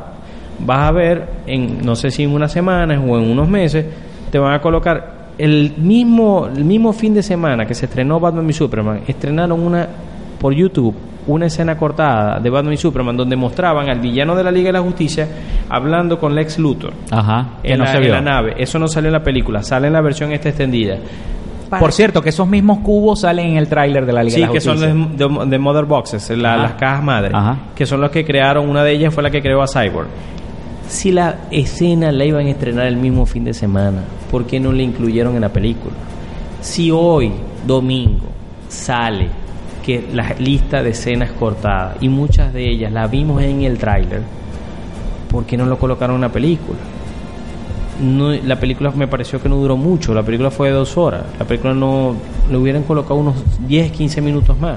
[0.60, 3.84] Vas a ver en no sé si en unas semanas o en unos meses
[4.30, 8.48] te van a colocar el mismo el mismo fin de semana que se estrenó Batman
[8.48, 9.86] y Superman estrenaron una
[10.38, 10.94] por YouTube
[11.26, 14.72] una escena cortada de Batman y Superman donde mostraban al villano de la Liga de
[14.74, 15.26] la Justicia
[15.68, 18.12] hablando con Lex Luthor Ajá, que en, no la, se en vio.
[18.12, 18.54] la nave.
[18.58, 20.96] Eso no sale en la película, sale en la versión esta extendida.
[21.78, 24.46] Por cierto, que esos mismos cubos salen en el tráiler de la Liga Sí, de
[24.48, 25.26] la que son Justicia.
[25.28, 27.56] de, de- de Mother Boxes, la- las cajas madre, Ajá.
[27.74, 30.08] que son los que crearon, una de ellas fue la que creó a Cyborg.
[30.92, 34.72] Si la escena la iban a estrenar el mismo fin de semana, ¿por qué no
[34.72, 35.94] la incluyeron en la película?
[36.60, 37.32] Si hoy,
[37.66, 38.26] domingo,
[38.68, 39.28] sale
[39.82, 44.20] que la lista de escenas cortadas, y muchas de ellas las vimos en el tráiler,
[45.30, 46.78] ¿por qué no lo colocaron en la película?
[47.98, 51.22] no, la película me pareció que no duró mucho, la película fue de dos horas,
[51.38, 52.14] la película no
[52.50, 53.36] le hubieran colocado unos
[53.66, 54.76] 10, 15 minutos más,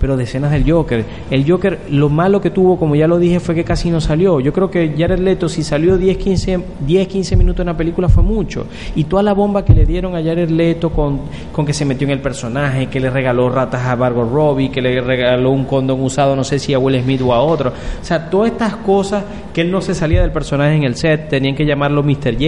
[0.00, 1.04] pero de escenas del Joker.
[1.30, 4.40] El Joker, lo malo que tuvo, como ya lo dije, fue que casi no salió.
[4.40, 8.08] Yo creo que Jared Leto, si salió 10, 15, 10, 15 minutos en la película,
[8.08, 8.66] fue mucho.
[8.94, 11.20] Y toda la bomba que le dieron a Jared Leto con,
[11.52, 14.80] con que se metió en el personaje, que le regaló ratas a Margot Robbie, que
[14.80, 17.70] le regaló un condón usado, no sé si a Will Smith o a otro.
[17.70, 21.28] O sea, todas estas cosas que él no se salía del personaje en el set,
[21.28, 22.34] tenían que llamarlo Mr.
[22.34, 22.46] J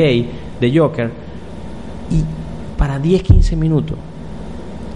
[0.60, 1.10] de Joker.
[2.10, 2.22] Y
[2.76, 3.96] para 10, 15 minutos.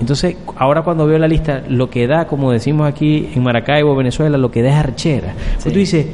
[0.01, 4.37] Entonces, ahora cuando veo la lista, lo que da, como decimos aquí en Maracaibo, Venezuela,
[4.39, 5.35] lo que da es archera.
[5.57, 6.07] Porque tú dices,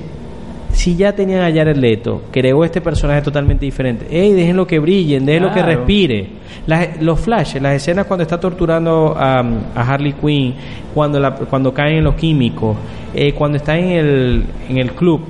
[0.72, 5.26] si ya tenían a Jared Leto, creó este personaje totalmente diferente, ey, déjenlo que brillen,
[5.26, 5.68] déjenlo que Claro.
[5.78, 6.28] respire.
[6.66, 10.54] Las- los flashes, las escenas cuando está torturando a, a Harley Quinn,
[10.94, 12.76] cuando, la, cuando caen en los químicos,
[13.14, 15.20] eh, cuando está en el, en el club,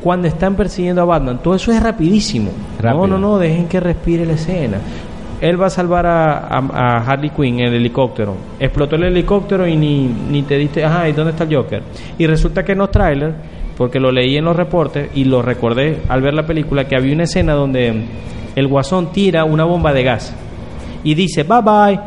[0.00, 2.50] cuando están persiguiendo a Batman, todo eso es rapidísimo.
[2.80, 3.06] Rápido.
[3.06, 4.78] No, no, no, dejen que respire la escena.
[5.44, 8.34] Él va a salvar a, Harley Quinn en el helicóptero.
[8.58, 11.82] Explotó el helicóptero y ni, ni te diste, ajá, ¿y dónde está el Joker?
[12.16, 13.34] Y resulta que en los trailers,
[13.76, 17.12] porque lo leí en los reportes y lo recordé al ver la película, que había
[17.12, 18.06] una escena donde
[18.56, 20.34] el guasón tira una bomba de gas
[21.02, 22.00] y dice, bye bye.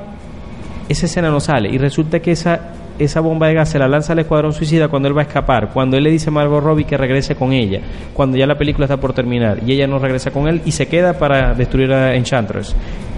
[0.90, 4.14] Esa escena no sale y resulta que esa, esa bomba de gas se la lanza
[4.14, 6.86] al escuadrón suicida cuando él va a escapar, cuando él le dice a Margot Robbie
[6.86, 7.82] que regrese con ella,
[8.16, 10.88] cuando ya la película está por terminar y ella no regresa con él y se
[10.88, 12.76] queda para destruir a Enchantress.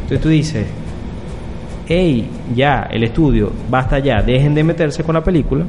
[0.09, 0.65] Entonces tú dices,
[1.87, 5.65] hey, ya, el estudio, basta ya, dejen de meterse con la película,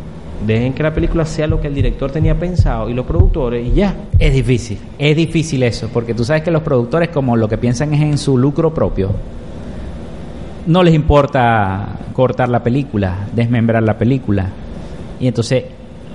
[0.47, 3.73] dejen que la película sea lo que el director tenía pensado y los productores y
[3.73, 3.95] ya.
[4.19, 7.93] Es difícil, es difícil eso, porque tú sabes que los productores como lo que piensan
[7.93, 9.11] es en su lucro propio,
[10.67, 14.47] no les importa cortar la película, desmembrar la película.
[15.19, 15.65] Y entonces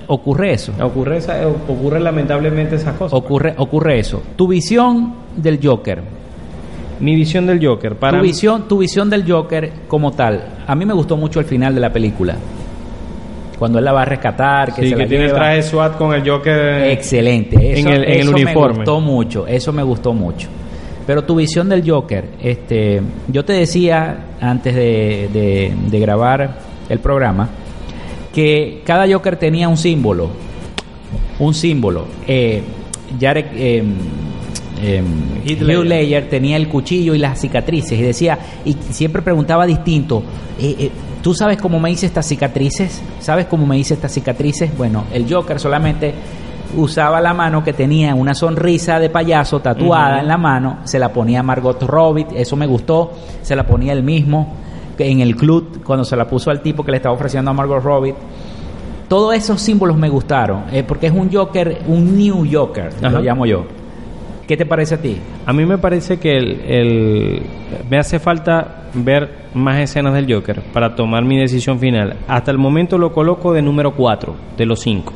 [0.08, 0.72] ocurre eso.
[0.80, 3.12] Ocurre, esa- ocurre lamentablemente esas cosas.
[3.16, 4.22] Ocurre, ocurre eso.
[4.36, 6.00] Tu visión del Joker.
[7.00, 10.42] Mi visión del Joker, para tu mí- visión, tu visión del Joker como tal.
[10.66, 12.36] A mí me gustó mucho el final de la película.
[13.58, 15.96] Cuando él la va a rescatar, que Sí, se que la tiene el traje SWAT
[15.96, 16.90] con el Joker.
[16.90, 17.56] Excelente.
[17.72, 18.72] Eso, en el- en el uniforme.
[18.72, 19.46] me gustó mucho.
[19.46, 20.48] Eso me gustó mucho.
[21.06, 26.98] Pero tu visión del Joker, este, yo te decía antes de, de- de grabar el
[26.98, 27.48] programa
[28.34, 30.28] que cada Joker tenía un símbolo,
[31.38, 32.06] un símbolo.
[32.26, 32.62] Eh,
[33.18, 33.84] Jared, eh,
[34.80, 35.02] eh.
[35.44, 40.22] Ledger tenía el cuchillo y las cicatrices y decía y siempre preguntaba distinto.
[40.58, 40.90] eh, eh,
[41.22, 43.02] ¿Tú sabes cómo me hice estas cicatrices?
[43.18, 44.76] ¿Sabes cómo me hice estas cicatrices?
[44.78, 46.14] Bueno, el Joker solamente
[46.76, 51.12] usaba la mano que tenía una sonrisa de payaso tatuada en la mano, se la
[51.12, 53.12] ponía Margot Robbie, eso me gustó,
[53.42, 54.54] se la ponía él mismo
[54.98, 57.82] en el club cuando se la puso al tipo que le estaba ofreciendo a Margot
[57.82, 58.14] Robbie.
[59.08, 63.10] Todos esos símbolos me gustaron, eh, porque es un Joker, un New Joker, Ajá.
[63.10, 63.64] lo llamo yo.
[64.46, 65.16] ¿Qué te parece a ti?
[65.44, 67.42] A mí me parece que el, el-
[67.90, 72.16] me hace falta ver más escenas del Joker para tomar mi decisión final.
[72.28, 75.12] Hasta el momento lo coloco de número 4 de los 5.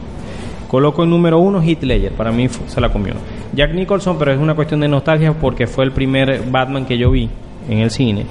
[0.69, 3.15] Coloco en número 1 Heath Ledger, para mí se la comió.
[3.55, 7.11] Jack Nicholson, pero es una cuestión de nostalgia porque fue el primer Batman que yo
[7.11, 7.29] vi
[7.69, 8.25] en el cine.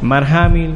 [0.00, 0.74] Mark Hamill,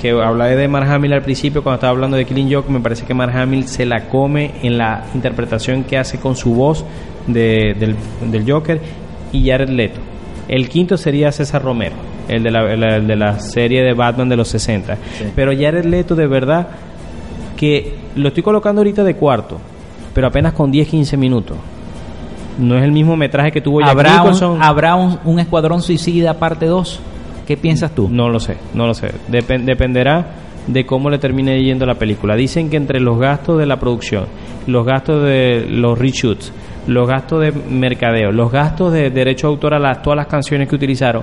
[0.00, 3.04] que hablé de Mark Hamill al principio cuando estaba hablando de Killing Joke, me parece
[3.06, 6.84] que Mark Hamill se la come en la interpretación que hace con su voz
[7.26, 7.96] de- del,
[8.30, 8.80] del Joker
[9.32, 10.00] y Jared Leto.
[10.48, 11.94] El quinto sería César Romero,
[12.28, 14.98] el de la, el- el de la serie de Batman de los 60.
[15.34, 16.68] Pero Jared Leto de verdad
[17.56, 19.58] que lo estoy colocando ahorita de cuarto,
[20.12, 21.56] pero apenas con 10-15 minutos.
[22.58, 24.52] No es el mismo metraje que tuvo Jack ¿Habrá, Nicholson.
[24.56, 27.00] un, ¿Habrá un, un Escuadrón Suicida parte 2?
[27.46, 28.08] ¿Qué piensas tú?
[28.10, 29.08] No lo sé, no lo sé.
[29.30, 30.26] Depen- dependerá
[30.66, 32.36] de cómo le termine yendo la película.
[32.36, 34.24] Dicen que entre los gastos de la producción,
[34.66, 36.52] los gastos de los reshoots,
[36.86, 40.68] los gastos de mercadeo, los gastos de derecho de autor a las, todas las canciones
[40.68, 41.22] que utilizaron,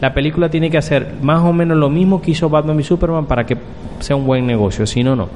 [0.00, 3.26] la película tiene que hacer más o menos lo mismo que hizo Batman y Superman
[3.26, 3.56] para que
[3.98, 5.28] sea un buen negocio, si no, no.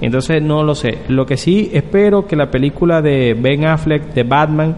[0.00, 0.98] Entonces no lo sé.
[1.08, 4.76] Lo que sí espero que la película de Ben Affleck de Batman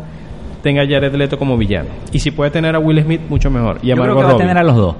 [0.63, 1.89] tenga a Jared Leto como villano.
[2.13, 3.79] Y si puede tener a Will Smith, mucho mejor.
[3.83, 4.43] Y a Yo creo Margot que va a Robbie.
[4.45, 4.97] tener a los dos.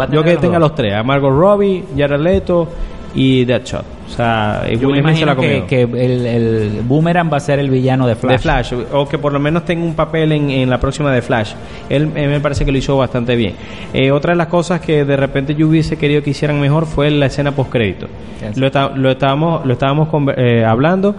[0.00, 0.68] Va a Yo que a los tenga dos.
[0.70, 2.68] los tres, a Margot Robbie, Jared Leto
[3.14, 3.84] y Deadshot.
[4.06, 5.96] O sea, y Yo me Will Smith se la imagino que, comió.
[5.96, 8.32] que el, el Boomerang va a ser el villano de Flash.
[8.32, 11.22] De Flash, o que por lo menos tenga un papel en, en la próxima de
[11.22, 11.52] Flash.
[11.88, 13.54] Él eh, me parece que lo hizo bastante bien.
[13.94, 17.10] Eh, otra de las cosas que de repente yo hubiese querido que hicieran mejor fue
[17.10, 18.08] la escena postcrédito.
[18.46, 18.58] Yes.
[18.58, 21.14] Lo, lo estábamos, lo estábamos conver- eh, hablando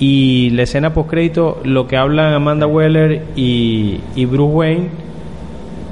[0.00, 4.88] y la escena postcrédito, lo que hablan Amanda Weller y, y Bruce Wayne,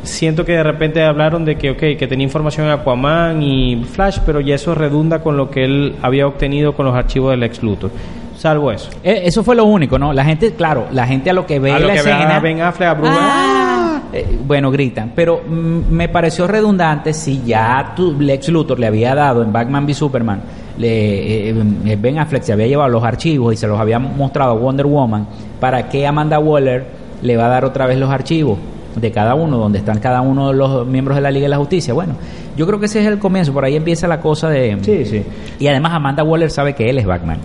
[0.02, 4.18] siento que de repente hablaron de que, ok, que tenía información de Aquaman y Flash,
[4.24, 7.62] pero ya eso redunda con lo que él había obtenido con los archivos del ex
[7.62, 7.90] Luthor.
[8.34, 8.88] Salvo eso.
[9.02, 10.12] Eh, Eso fue lo único, ¿no?
[10.12, 12.18] La gente, claro, la gente a lo que ve A lo la que ve a
[12.18, 12.40] escena...
[12.40, 14.00] Ben Affleck, a Bruce ¡Ah!
[14.12, 15.12] Eh, bueno, gritan.
[15.14, 19.84] Pero mm, me pareció redundante si ya tu Lex Luthor le había dado en Batman
[19.84, 20.40] v Superman,
[20.78, 21.54] le, eh,
[21.86, 24.86] eh, Ben Affleck se había llevado los archivos y se los había mostrado a Wonder
[24.86, 25.26] Woman,
[25.60, 26.86] ¿para qué Amanda Waller
[27.20, 28.58] le va a dar otra vez los archivos?
[28.96, 31.58] de cada uno, donde están cada uno de los miembros de la Liga de la
[31.58, 31.94] Justicia.
[31.94, 32.14] Bueno,
[32.56, 34.76] yo creo que ese es el comienzo, por ahí empieza la cosa de...
[34.82, 35.22] Sí, sí.
[35.60, 37.38] Y además Amanda Waller sabe que él es Batman.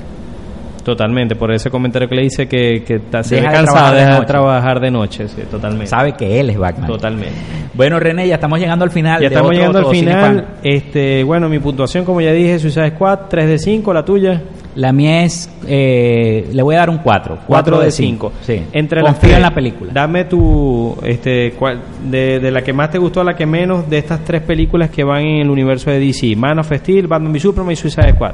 [0.84, 3.62] Totalmente, por ese comentario que le hice que, que ta- se Deja
[3.94, 5.88] de de trabajar de noche, sí, totalmente.
[5.88, 6.88] Sabe que él es Batman.
[6.88, 7.34] Totalmente.
[7.74, 9.22] Bueno, René, ya estamos llegando al final.
[9.22, 10.48] Ya estamos otro llegando al final.
[10.62, 14.42] Este, bueno, mi puntuación, como ya dije, Suicide Squad, 3 de 5, la tuya.
[14.76, 17.40] La mía es, eh, le voy a dar un 4.
[17.46, 18.32] 4 de 5.
[18.42, 18.60] Sí.
[18.74, 19.92] Entre las Confío en la película.
[19.94, 21.80] Dame tu, este, cuál-
[22.10, 24.90] de, de la que más te gustó a la que menos de estas tres películas
[24.90, 26.36] que van en el universo de DC.
[26.36, 28.34] Man of Steel, Batman v Superman y Suicide Squad.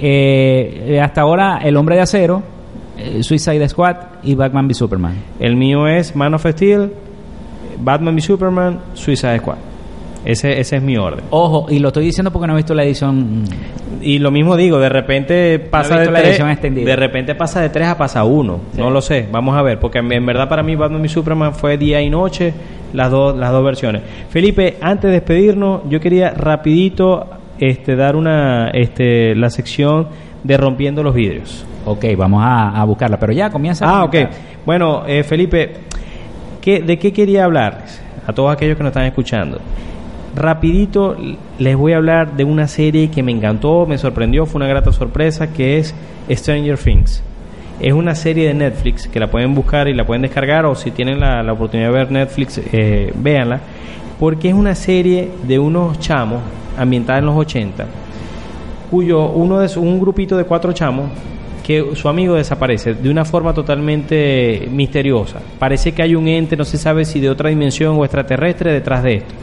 [0.00, 2.42] Eh, hasta ahora, El Hombre de Acero,
[2.96, 5.14] eh, Suicide Squad y Batman v Superman.
[5.38, 6.92] El mío es Man of Steel,
[7.80, 9.58] Batman v Superman, Suicide Squad.
[10.24, 11.24] Ese, ese es mi orden.
[11.30, 13.44] Ojo, y lo estoy diciendo porque no he visto la edición.
[14.02, 16.86] Y lo mismo digo, de repente pasa de la tres, edición extendida.
[16.86, 18.60] de repente pasa de 3 a pasa 1.
[18.74, 18.80] Sí.
[18.80, 21.54] No lo sé, vamos a ver, porque en, en verdad para mí Batman y Superman
[21.54, 22.52] fue día y noche
[22.92, 24.02] las dos las dos versiones.
[24.28, 27.26] Felipe, antes de despedirnos, yo quería rapidito
[27.60, 30.08] este dar una este la sección
[30.44, 31.64] de rompiendo los vidrios.
[31.84, 33.86] Ok, vamos a, a buscarla, pero ya comienza.
[33.86, 34.16] a Ah, ok.
[34.66, 35.72] Bueno, eh, Felipe,
[36.60, 38.02] ¿qué, ¿de qué quería hablarles?
[38.26, 39.58] A todos aquellos que nos están escuchando.
[40.36, 41.16] Rapidito
[41.58, 44.92] les voy a hablar de una serie que me encantó, me sorprendió, fue una grata
[44.92, 45.94] sorpresa, que es
[46.30, 47.22] Stranger Things.
[47.80, 50.90] Es una serie de Netflix que la pueden buscar y la pueden descargar o si
[50.90, 53.60] tienen la, la oportunidad de ver Netflix, eh, véanla,
[54.20, 56.40] porque es una serie de unos chamos
[56.78, 57.86] ambientada en los 80
[58.90, 61.10] cuyo uno de un grupito de cuatro chamos
[61.62, 65.40] que su amigo desaparece de una forma totalmente misteriosa.
[65.58, 69.02] Parece que hay un ente, no se sabe si de otra dimensión o extraterrestre detrás
[69.02, 69.34] de esto.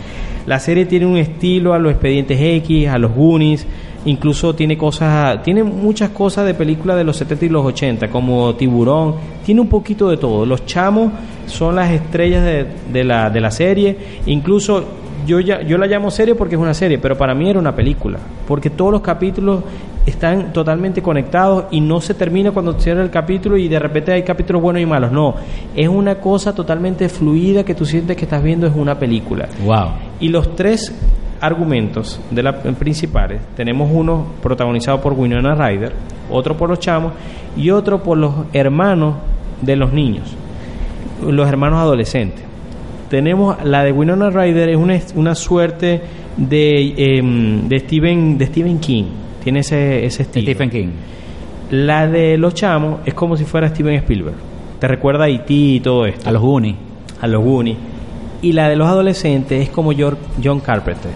[0.47, 3.67] La serie tiene un estilo a los expedientes X, a los Goonies,
[4.05, 8.55] incluso tiene cosas, tiene muchas cosas de películas de los 70 y los 80, como
[8.55, 9.15] Tiburón,
[9.45, 10.47] tiene un poquito de todo.
[10.47, 11.11] Los chamos
[11.45, 14.83] son las estrellas de, de la, de la serie, incluso
[15.25, 17.75] yo, ya, yo la llamo serie porque es una serie, pero para mí era una
[17.75, 19.63] película, porque todos los capítulos
[20.05, 24.23] están totalmente conectados y no se termina cuando cierra el capítulo y de repente hay
[24.23, 25.35] capítulos buenos y malos, no,
[25.75, 29.47] es una cosa totalmente fluida que tú sientes que estás viendo es una película.
[29.63, 29.91] Wow.
[30.19, 30.93] Y los tres
[31.41, 35.93] argumentos de la, principales, tenemos uno protagonizado por Winona Ryder,
[36.29, 37.13] otro por los chamos
[37.57, 39.15] y otro por los hermanos
[39.61, 40.33] de los niños,
[41.27, 42.43] los hermanos adolescentes.
[43.15, 46.01] Tenemos la de Winona Ryder, es una, una suerte
[46.35, 49.05] de, em, de, Stephen, de Stephen King,
[49.41, 50.43] tiene ese, ese estilo.
[50.51, 50.87] Stephen King.
[51.71, 54.35] La de los chamos es como si fuera Steven Spielberg,
[54.81, 55.53] te recuerda a E.T.
[55.53, 56.75] y todo esto A los Goonies.
[57.21, 57.77] a los Goonies.
[58.41, 61.11] Y la de los adolescentes es como John Carpenter.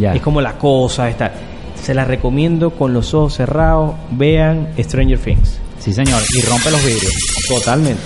[0.00, 0.14] Ya.
[0.14, 1.32] Es como la cosa, está.
[1.76, 3.94] Se la recomiendo con los ojos cerrados.
[4.10, 5.60] Vean Stranger Things.
[5.78, 6.20] Sí, señor.
[6.36, 7.12] Y rompe los vidrios.
[7.48, 8.02] Totalmente.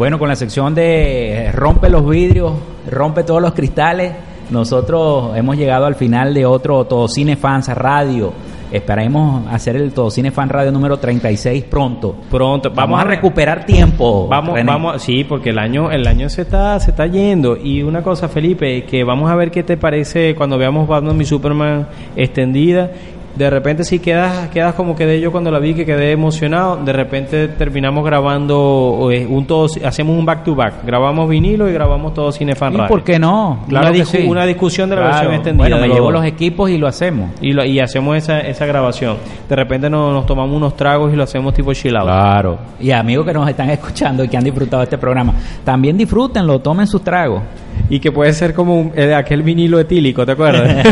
[0.00, 2.54] Bueno, con la sección de rompe los vidrios,
[2.90, 4.14] rompe todos los cristales,
[4.48, 8.32] nosotros hemos llegado al final de otro Todo Cine Fans Radio.
[8.72, 12.16] Esperemos hacer el Todo Cine Fan Radio número 36 pronto.
[12.30, 12.70] Pronto.
[12.74, 14.26] Vamos, a recuperar tiempo.
[14.26, 14.72] Vamos, René.
[14.72, 17.58] vamos, sí, porque el año, el año se está, se está yendo.
[17.58, 21.26] Y una cosa, Felipe, que vamos a ver qué te parece cuando veamos Batman y
[21.26, 22.90] Superman extendida.
[23.36, 26.76] De repente si quedas, quedas como quedé yo cuando la vi, que quedé emocionado.
[26.84, 30.84] De repente terminamos grabando eh, un todo, hacemos un back to back.
[30.84, 32.88] Grabamos vinilo y grabamos todo Cinefan ¿Y Radio.
[32.88, 33.52] por qué no?
[33.52, 34.26] Una Claro que discu- sí.
[34.28, 35.16] una discusión de la Claro.
[35.16, 37.30] versión extendida Bueno, me llevo los equipos y lo hacemos.
[37.40, 39.16] Y, lo- y hacemos esa, esa grabación.
[39.48, 42.04] De repente nos, nos tomamos unos tragos y lo hacemos tipo chill out.
[42.04, 42.58] Claro.
[42.80, 46.86] Y amigos que nos están escuchando y que han disfrutado este programa, también disfrútenlo, tomen
[46.86, 47.42] sus tragos.
[47.90, 50.86] Y que puede ser como un- eh, aquel vinilo etílico, ¿te acuerdas?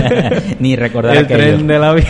[0.61, 1.41] Ni recordar el aquello.
[1.45, 2.09] tren de la vida.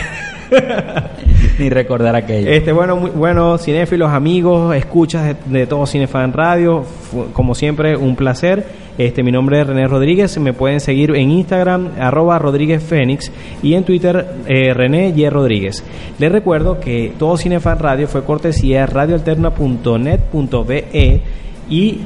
[1.59, 2.49] Ni recordar aquello.
[2.49, 6.85] Este, bueno, muy, bueno, cinéfilos, amigos, escuchas de, de todo Cinefan Radio,
[7.33, 8.65] como siempre, un placer.
[8.97, 13.31] Este, mi nombre es René Rodríguez, me pueden seguir en Instagram, arroba Rodríguez Fénix,
[13.63, 15.29] y en Twitter, eh, René Y.
[15.29, 15.83] Rodríguez.
[16.17, 21.21] Les recuerdo que todo Cinefan Radio fue cortesía radioalterna.net.be
[21.69, 21.99] y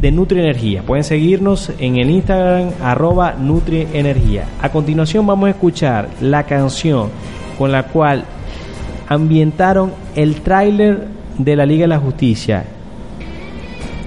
[0.00, 0.82] de Nutrienergía.
[0.82, 3.34] Pueden seguirnos en el Instagram arroba.
[4.60, 7.10] A continuación vamos a escuchar la canción
[7.56, 8.24] con la cual
[9.08, 12.64] ambientaron el tráiler de la Liga de la Justicia.